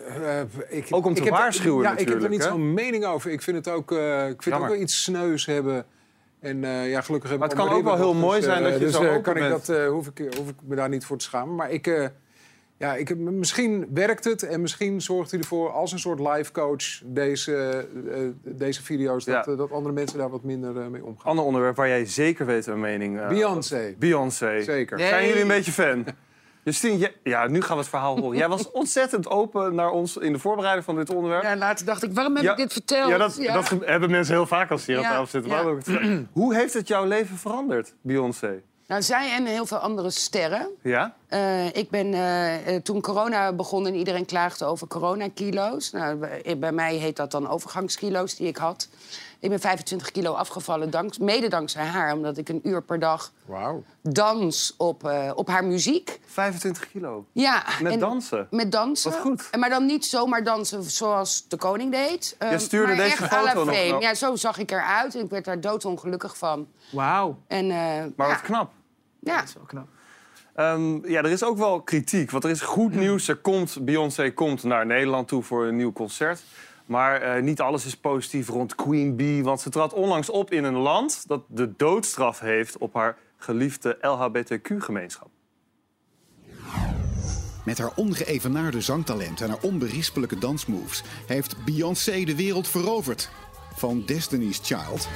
[0.08, 0.40] eh,
[0.78, 3.30] ik, Ook om te ik heb- waarschuwen Ja, ik heb er niet zo'n mening over.
[3.30, 5.86] Ik vind het ook, eh, ik vind het ook wel iets sneus hebben.
[6.40, 8.72] En eh, ja, gelukkig heb Maar het kan ook wel heel mooi zijn eh, dat
[8.78, 10.88] je dus, zo eh, open kan ik dat, eh, hoef, ik, hoef ik me daar
[10.88, 11.54] niet voor te schamen.
[11.54, 11.86] Maar ik...
[11.86, 12.06] eh,
[12.76, 16.52] ja, ik, heb- misschien werkt het en misschien zorgt hij ervoor als een soort life
[16.52, 19.52] coach deze, eh, deze video's dat, Ja.
[19.52, 21.26] eh, dat andere mensen daar wat minder eh, mee omgaan.
[21.30, 23.20] Ander onderwerp waar jij zeker weet een mening...
[23.20, 23.94] eh, Beyoncé.
[23.98, 24.62] Beyoncé.
[24.62, 24.98] Zeker.
[24.98, 26.04] Zijn jullie een beetje fan?
[26.64, 28.38] Justine, ja, nu gaan we het verhaal horen.
[28.38, 31.42] Jij was ontzettend open naar ons in de voorbereiding van dit onderwerp.
[31.42, 33.10] Ja, later dacht ik, waarom heb Ja, ik dit verteld?
[33.10, 36.28] Ja, dat, dat hebben mensen heel vaak als ze hier aan tafel zitten.
[36.32, 38.62] Hoe heeft het jouw leven veranderd, Beyoncé?
[38.86, 40.68] Nou, zij en heel veel andere sterren.
[40.82, 41.14] Ja?
[41.28, 45.90] Eh, ik ben, eh, eh, toen corona begon en iedereen klaagde over coronakilo's.
[45.90, 48.88] Nou, bij mij heet dat dan overgangskilo's die ik had.
[49.44, 52.12] Ik ben 25 kilo afgevallen, dank, mede dankzij haar.
[52.12, 53.82] Omdat ik een uur per dag Wauw.
[54.02, 56.20] dans op, eh, op haar muziek.
[56.26, 57.26] 25 kilo.
[57.32, 58.46] Ja, Met en- dansen.
[58.50, 59.10] Met dansen.
[59.10, 59.48] Wat goed.
[59.50, 62.34] En Maar dan niet zomaar dansen zoals de koning deed.
[62.38, 64.00] Eh, Jij stuurde deze foto nog.
[64.00, 65.14] Ja, zo zag ik eruit.
[65.14, 66.68] En ik werd daar doodongelukkig van.
[66.92, 67.76] Wauw, En, eh,
[68.16, 68.72] Maar ja, wat knap.
[69.20, 69.36] ja.
[69.38, 69.86] dat is wel knap.
[70.54, 72.30] Ehm, ja, er is ook wel kritiek.
[72.30, 73.28] Want er is goed nieuws.
[73.28, 76.42] Er komt, Beyoncé komt naar Nederland toe voor een nieuw concert.
[76.86, 79.42] Maar eh, niet alles is positief rond Queen Bee.
[79.42, 83.98] Want ze trad onlangs op in een land dat de doodstraf heeft op haar geliefde
[84.00, 85.28] LHBTQ-gemeenschap.
[87.64, 93.30] Met haar ongeëvenaarde zangtalent en haar onberispelijke dansmoves heeft Beyoncé de wereld veroverd.
[93.74, 95.08] Van Destiny's Child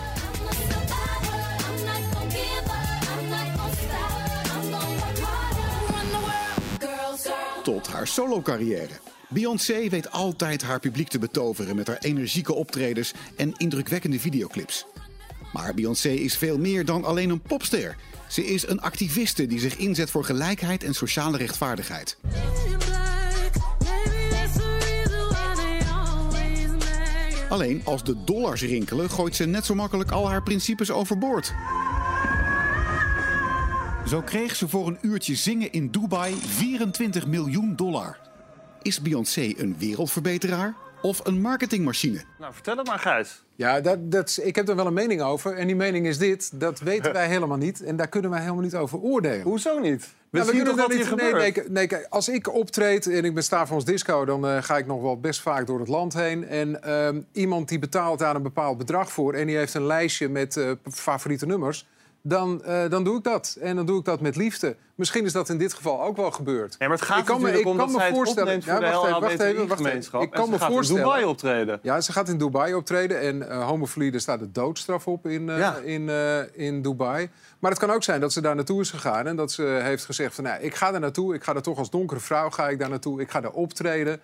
[7.69, 9.08] tot haar solo-carrière.
[9.31, 14.87] Beyoncé weet altijd haar publiek te betoveren met haar energieke optredens en indrukwekkende videoclips.
[15.53, 17.97] Maar Beyoncé is veel meer dan alleen een popster.
[18.29, 22.17] Ze is een activiste die zich inzet voor gelijkheid en sociale rechtvaardigheid.
[27.49, 31.55] Alleen als de dollars rinkelen, gooit ze net zo makkelijk al haar principes overboord.
[34.07, 38.28] Zo kreeg ze voor een uurtje zingen in Dubai 24 miljoen dollar.
[38.89, 42.21] Is Beyoncé een wereldverbeteraar of een marketingmachine?
[42.39, 43.45] Nou, vertel het maar, Gijs.
[43.55, 45.53] Ja, dat, dat, ik heb er wel een mening over.
[45.55, 46.61] En die mening is dit.
[46.61, 47.83] Dat weten wij helemaal niet.
[47.83, 49.43] En daar kunnen wij helemaal niet over oordelen.
[49.43, 50.09] Hoezo niet?
[50.31, 51.57] We Nou, zien toch daar wat hier niet- nee, gebeurt?
[51.57, 54.25] nee, nee, kijk, als ik optreed en ik ben ons disco...
[54.25, 56.47] dan eh, ga ik nog wel best vaak door het land heen.
[56.49, 59.35] En ehm, iemand die betaalt daar een bepaald bedrag voor...
[59.35, 61.87] en die heeft een lijstje met eh, favoriete nummers...
[62.29, 63.57] Dan, eh, dan doe ik dat.
[63.61, 64.77] En dan doe ik dat met liefde.
[64.95, 66.77] Misschien is dat in dit geval ook wel gebeurd.
[66.79, 69.21] Ja, maar het gaat Ik kan me- ik kan me voorstellen- voor Ja, wacht even,
[69.21, 70.21] wacht even, wacht even.
[70.21, 71.79] Ik kan me ze gaat in Dubai optreden.
[71.83, 73.21] Ja, ze gaat in Dubai optreden.
[73.21, 75.77] En eh homofilie, staat de doodstraf op in, eh, Ja.
[75.77, 76.09] in,
[76.55, 77.31] in Dubai.
[77.59, 79.27] Maar het kan ook zijn dat ze daar naartoe is gegaan.
[79.27, 81.35] En dat ze heeft gezegd van, nou, ik ga daar naartoe.
[81.35, 83.21] Ik ga er toch als donkere vrouw ga ik daar naartoe.
[83.21, 84.21] Ik ga daar optreden.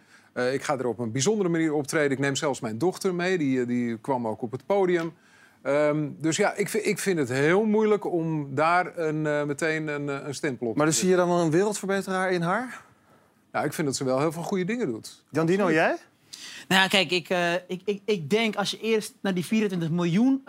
[0.52, 2.10] Ik ga er op een bijzondere manier optreden.
[2.10, 3.38] Ik neem zelfs mijn dochter mee.
[3.38, 5.12] Die, die kwam ook op het podium.
[5.64, 9.88] Ehm, dus ja, ik, vind- ik vind het heel moeilijk om daar een, eh, meteen
[9.88, 12.42] een, eh, een stempel op Maar te dus zie je dan wel een wereldverbeteraar in
[12.42, 12.82] haar?
[13.52, 15.24] Nou, ik vind dat ze wel heel veel goede dingen doet.
[15.30, 15.96] Jan Dino, jij?
[16.68, 19.90] Nou ja, kijk, ik, eh, ik, ik, ik denk als je eerst naar die 24
[19.90, 20.42] miljoen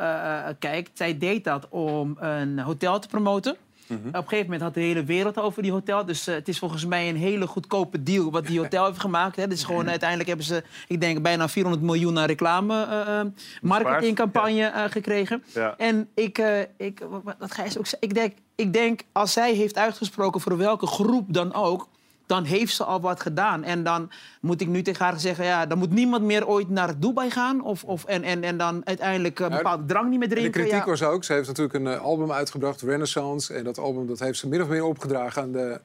[0.59, 0.89] kijkt...
[0.93, 3.55] zij deed dat om een hotel te promoten.
[3.87, 4.07] Mhm.
[4.07, 6.05] Op een gegeven moment had de hele wereld over die hotel.
[6.05, 9.35] Dus eh, het is volgens mij een hele goedkope deal wat die hotel heeft gemaakt.
[9.35, 9.47] Hè.
[9.47, 13.21] Dus gewoon uiteindelijk hebben ze, ik denk, bijna 400 miljoen aan reclame eh,
[13.61, 15.43] marketingcampagne gekregen.
[15.53, 15.73] Ja.
[15.77, 16.43] En ik,
[16.77, 20.57] ik, wat- wat Gijs ook zei, ik denk, ik denk als zij heeft uitgesproken voor
[20.57, 21.87] welke groep dan ook...
[22.25, 23.63] dan heeft ze al wat gedaan.
[23.63, 24.11] En dan
[24.41, 27.63] moet ik nu tegen haar zeggen, ja, dan moet niemand meer ooit naar Dubai gaan.
[27.63, 30.61] Of, of, en, en, en dan uiteindelijk een bepaalde drank niet meer En de drinken.
[30.61, 30.89] kritiek ja.
[30.89, 33.53] was ook, ze heeft natuurlijk een eh, album uitgebracht, Renaissance.
[33.53, 35.79] En dat album dat heeft ze min of meer opgedragen aan de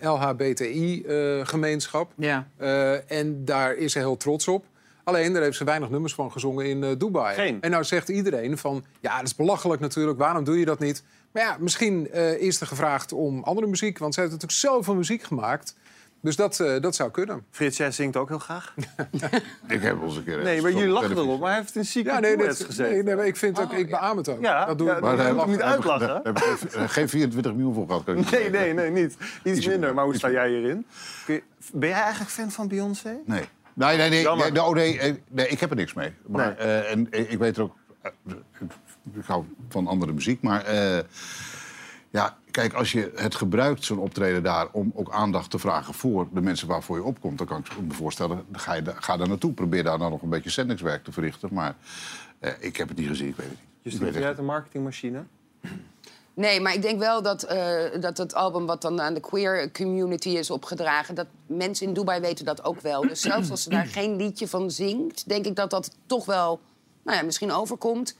[0.12, 2.12] LHBTI-gemeenschap.
[2.16, 2.48] Ja.
[2.56, 4.64] Eh, en daar is ze heel trots op.
[5.04, 7.34] Alleen, daar heeft ze weinig nummers van gezongen in eh, Dubai.
[7.34, 7.60] Geen.
[7.60, 10.18] En nou zegt iedereen van, ja, dat is belachelijk natuurlijk.
[10.18, 11.02] Waarom doe je dat niet?
[11.36, 13.98] Maar ja, misschien eh, is er gevraagd om andere muziek.
[13.98, 15.76] Want ze heeft natuurlijk zoveel muziek gemaakt.
[16.20, 17.44] Dus dat, eh, dat zou kunnen.
[17.50, 18.74] Frits, jij zingt ook heel graag.
[19.68, 20.42] Ik heb wel eens een keer...
[20.42, 21.40] Nee, maar jullie lachen erop.
[21.40, 22.82] Maar hij heeft in Secret Ja, nee, gezeten.
[22.90, 24.40] nee, nee, maar ik vind ook, ik beaam het ook.
[24.40, 25.00] Ja, dat doe ja, ik.
[25.00, 26.20] maar eh, moet ik niet uitlachen.
[26.22, 28.06] heb ik geen- geen 24 miljoen voor gehad.
[28.06, 28.74] Nee, nee, zeggen.
[28.74, 29.16] nee, niet.
[29.42, 29.94] Iets Iets minder.
[29.94, 30.86] Maar hoe sta jij hierin?
[31.72, 33.16] Ben jij eigenlijk fan van Beyoncé?
[33.24, 33.44] Nee.
[33.74, 34.52] Nee, nee, nee, Jammer.
[34.52, 36.12] nee, oh, nee, eh, nee, ik heb er niks mee.
[36.26, 36.66] Maar, Nee.
[36.66, 37.74] eh, en eh, ik weet er ook...
[39.14, 40.64] ik hou van andere muziek, maar...
[40.64, 41.04] eh,
[42.10, 44.68] ja, kijk, als je het gebruikt, zo'n optreden daar...
[44.72, 47.38] om ook aandacht te vragen voor de mensen waarvoor je opkomt...
[47.38, 49.52] dan kan ik me voorstellen, ga, je, ga daar naartoe.
[49.52, 51.48] Probeer daar dan nog een beetje zendingswerk te verrichten.
[51.52, 51.76] Maar
[52.38, 53.68] eh, ik heb het niet gezien, ik weet het niet.
[53.82, 55.24] Je stuurt uit de marketingmachine.
[56.34, 59.70] Nee, maar ik denk wel dat, eh, dat het album wat dan aan de queer
[59.72, 61.14] community is opgedragen...
[61.14, 63.00] dat mensen in Dubai weten dat ook wel.
[63.00, 65.28] Dus zelfs als ze daar geen liedje van zingt...
[65.28, 66.60] denk ik dat dat toch wel
[67.02, 68.16] nou ja, misschien overkomt.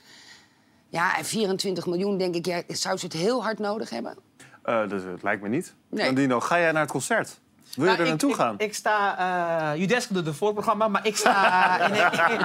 [0.89, 4.17] Ja, en 24 miljoen, denk ik, ja, zou ze het heel hard nodig hebben?
[4.63, 5.73] Eh, dat, dat lijkt me niet.
[5.89, 6.05] Nee.
[6.05, 7.39] Dandino, ga jij naar het concert?
[7.75, 8.55] Wil je Nou, er ik- naartoe ik, gaan?
[8.57, 9.73] Ik, sta...
[9.73, 11.77] eh Udesk doet het voorprogramma, maar ik sta...
[11.87, 12.37] nee, nee,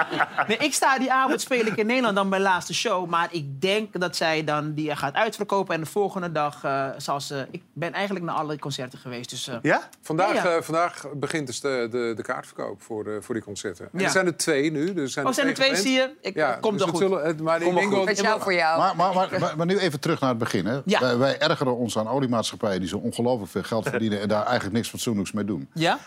[0.48, 3.08] nee, ik sta die avond speel ik in Nederland dan mijn laatste show.
[3.08, 5.74] Maar ik denk dat zij dan die gaat uitverkopen.
[5.74, 7.46] En de volgende dag eh, zal ze...
[7.50, 9.48] Ik ben eigenlijk naar alle concerten geweest, dus...
[9.48, 9.88] eh, Ja?
[10.02, 10.56] Vandaag, Ja, ja.
[10.56, 13.84] eh, vandaag begint dus de, de, de kaartverkoop voor, eh, voor die concerten.
[13.92, 14.04] En Ja.
[14.04, 14.92] er zijn er twee nu.
[14.94, 16.10] Dus er zijn Oh, zijn er twee, zie je?
[16.20, 16.98] Ik- ja, komt dus goed.
[16.98, 18.02] zullen- maar ik Kom goed.
[18.02, 18.78] Speciaal voor jou.
[18.78, 20.66] Maar, maar, maar, maar, maar nu even terug naar het begin.
[20.66, 20.80] Hè.
[20.84, 21.00] Ja.
[21.00, 24.20] Wij, wij ergeren ons aan oliemaatschappijen die zo ongelooflijk veel geld verdienen...
[24.20, 25.68] en daar eigenlijk niks fatsoenlijks mee doen.
[25.74, 25.98] Ja?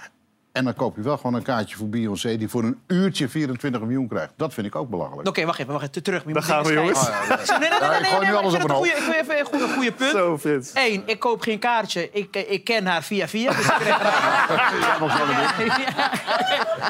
[0.55, 2.37] En dan koop je wel gewoon een kaartje voor Beyoncé...
[2.37, 4.33] die voor een uurtje 24 miljoen krijgt.
[4.35, 5.27] Dat vind ik ook belachelijk.
[5.27, 6.03] Oké, wacht even, wacht even.
[6.03, 6.23] Terug.
[6.23, 7.07] Daar gaan we, jongens.
[7.07, 9.45] Nee, Ja, nee, ik nee, gooi nee, nu alles op een ik vind even een
[9.45, 10.11] goede, goede punt.
[10.11, 10.71] Zo, Frits.
[10.73, 12.09] Eén, ik koop geen kaartje.
[12.11, 13.51] Ik, eh, ik ken haar via via.
[13.51, 13.97] Dus ik krijg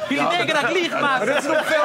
[0.09, 1.26] Jullie denken dat ik lieg, maar...
[1.26, 1.84] Dat is nog veel,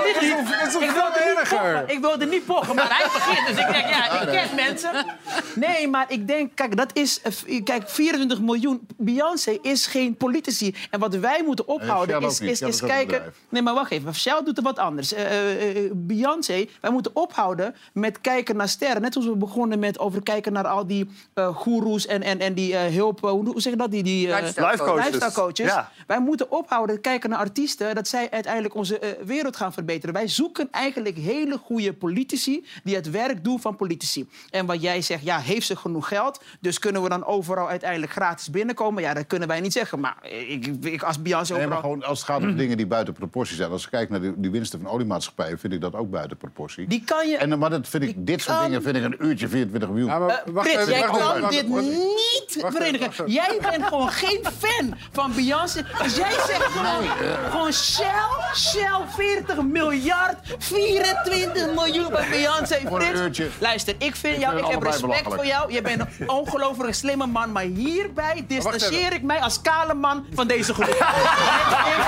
[1.61, 1.89] pochen.
[1.89, 3.47] Ik wilde niet pochen, maar hij begint.
[3.47, 5.07] Dus ik denk, ja, ik ken mensen.
[5.55, 7.21] Nee, maar ik denk, kijk, dat is...
[7.23, 8.87] eh, Kijk, 24 miljoen.
[8.97, 10.75] Beyoncé is geen politici.
[10.91, 13.33] En wat wij moeten ophouden is, kijken...
[13.49, 14.15] Nee, maar wacht even.
[14.15, 15.13] Shell doet er wat anders.
[15.13, 19.03] Eh, eh, eh, Beyoncé, wij moeten ophouden met kijken naar sterren.
[19.03, 22.55] Net zoals we begonnen met over kijken naar al die eh goeroes en, en, en
[22.55, 23.21] die eh, hulp...
[23.21, 23.91] hoe, hoe zeg je dat?
[23.91, 25.05] Die, die, eh, Lifestyle Life coaches.
[25.05, 25.67] lifestyle coaches.
[25.67, 25.91] Ja.
[26.07, 27.95] Wij moeten ophouden kijken naar artiesten...
[27.95, 30.15] dat zij uiteindelijk onze eh, wereld gaan verbeteren.
[30.15, 32.67] Wij zoeken eigenlijk hele goede politici...
[32.85, 34.29] die het werk doen van politici.
[34.51, 36.43] En wat jij zegt, ja, heeft ze genoeg geld?
[36.61, 39.03] Dus kunnen we dan overal uiteindelijk gratis binnenkomen?
[39.03, 40.01] Ja, dat kunnen wij niet zeggen.
[40.01, 43.15] Maar ik, ik als Beyoncé Nee, maar gewoon als het gaat om dingen die buiten
[43.15, 43.71] proportie zijn.
[43.71, 46.87] Als ik kijk naar die, die winsten van oliemaatschappijen, vind ik dat ook buiten proportie.
[46.89, 47.37] Die kan je...
[47.37, 50.09] En, maar dat vind ik, dit soort kan- dingen vind ik een uurtje 24 miljoen.
[50.09, 53.31] Ja, maar wacht Frits, even, jij wacht kan wacht dit niet Wacht verenigen.
[53.31, 55.87] Jij bent gewoon geen fan van Beyoncé.
[56.03, 57.05] Dus jij zegt gewoon,
[57.51, 58.07] gewoon Shell,
[58.55, 62.81] Shell 40 miljard, 24 miljoen bij Beyoncé.
[62.87, 63.49] Voor een Frits, uurtje.
[63.61, 65.73] luister, ik vind Ik jou, vind ik heb respect voor jou.
[65.73, 67.53] Je bent een ongelooflijk slimme man.
[67.53, 70.89] Maar hierbij distancieer ik mij als kale man van deze groep.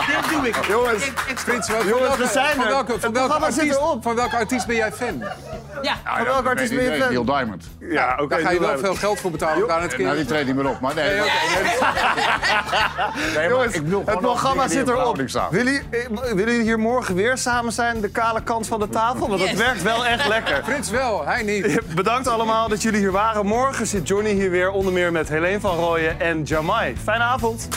[0.06, 0.66] dit, doe ik.
[0.66, 1.02] Jongens,
[1.34, 2.70] Frits, van Jongens, welke- we zijn van er.
[2.70, 5.22] welke, van, welke artiest, van welke artiest ben jij fan?
[5.82, 7.08] Ja, Van welke artiest ben je fan?
[7.08, 7.64] Neil Diamond.
[7.80, 8.28] Ja, oké.
[8.28, 10.54] Daar ga je wel veel geld voor betalen om daar het Nou, die treedt niet
[10.56, 10.80] meer op.
[10.80, 11.30] Maar nee, Nee, oké,
[13.24, 15.16] nee, maar Jongens, ik bedoel het programma zit erop.
[15.50, 18.88] Willen jullie, eh, willen jullie hier morgen weer samen zijn, de kale kant van de
[18.88, 19.28] tafel?
[19.28, 20.60] Want het werkt wel echt lekker.
[20.64, 21.80] Frits wel, hij niet.
[21.94, 23.46] Bedankt allemaal dat jullie hier waren.
[23.46, 26.96] Morgen zit Johnny hier weer, onder meer met Helene van Rooyen en Jamai.
[27.04, 27.68] Fijne avond.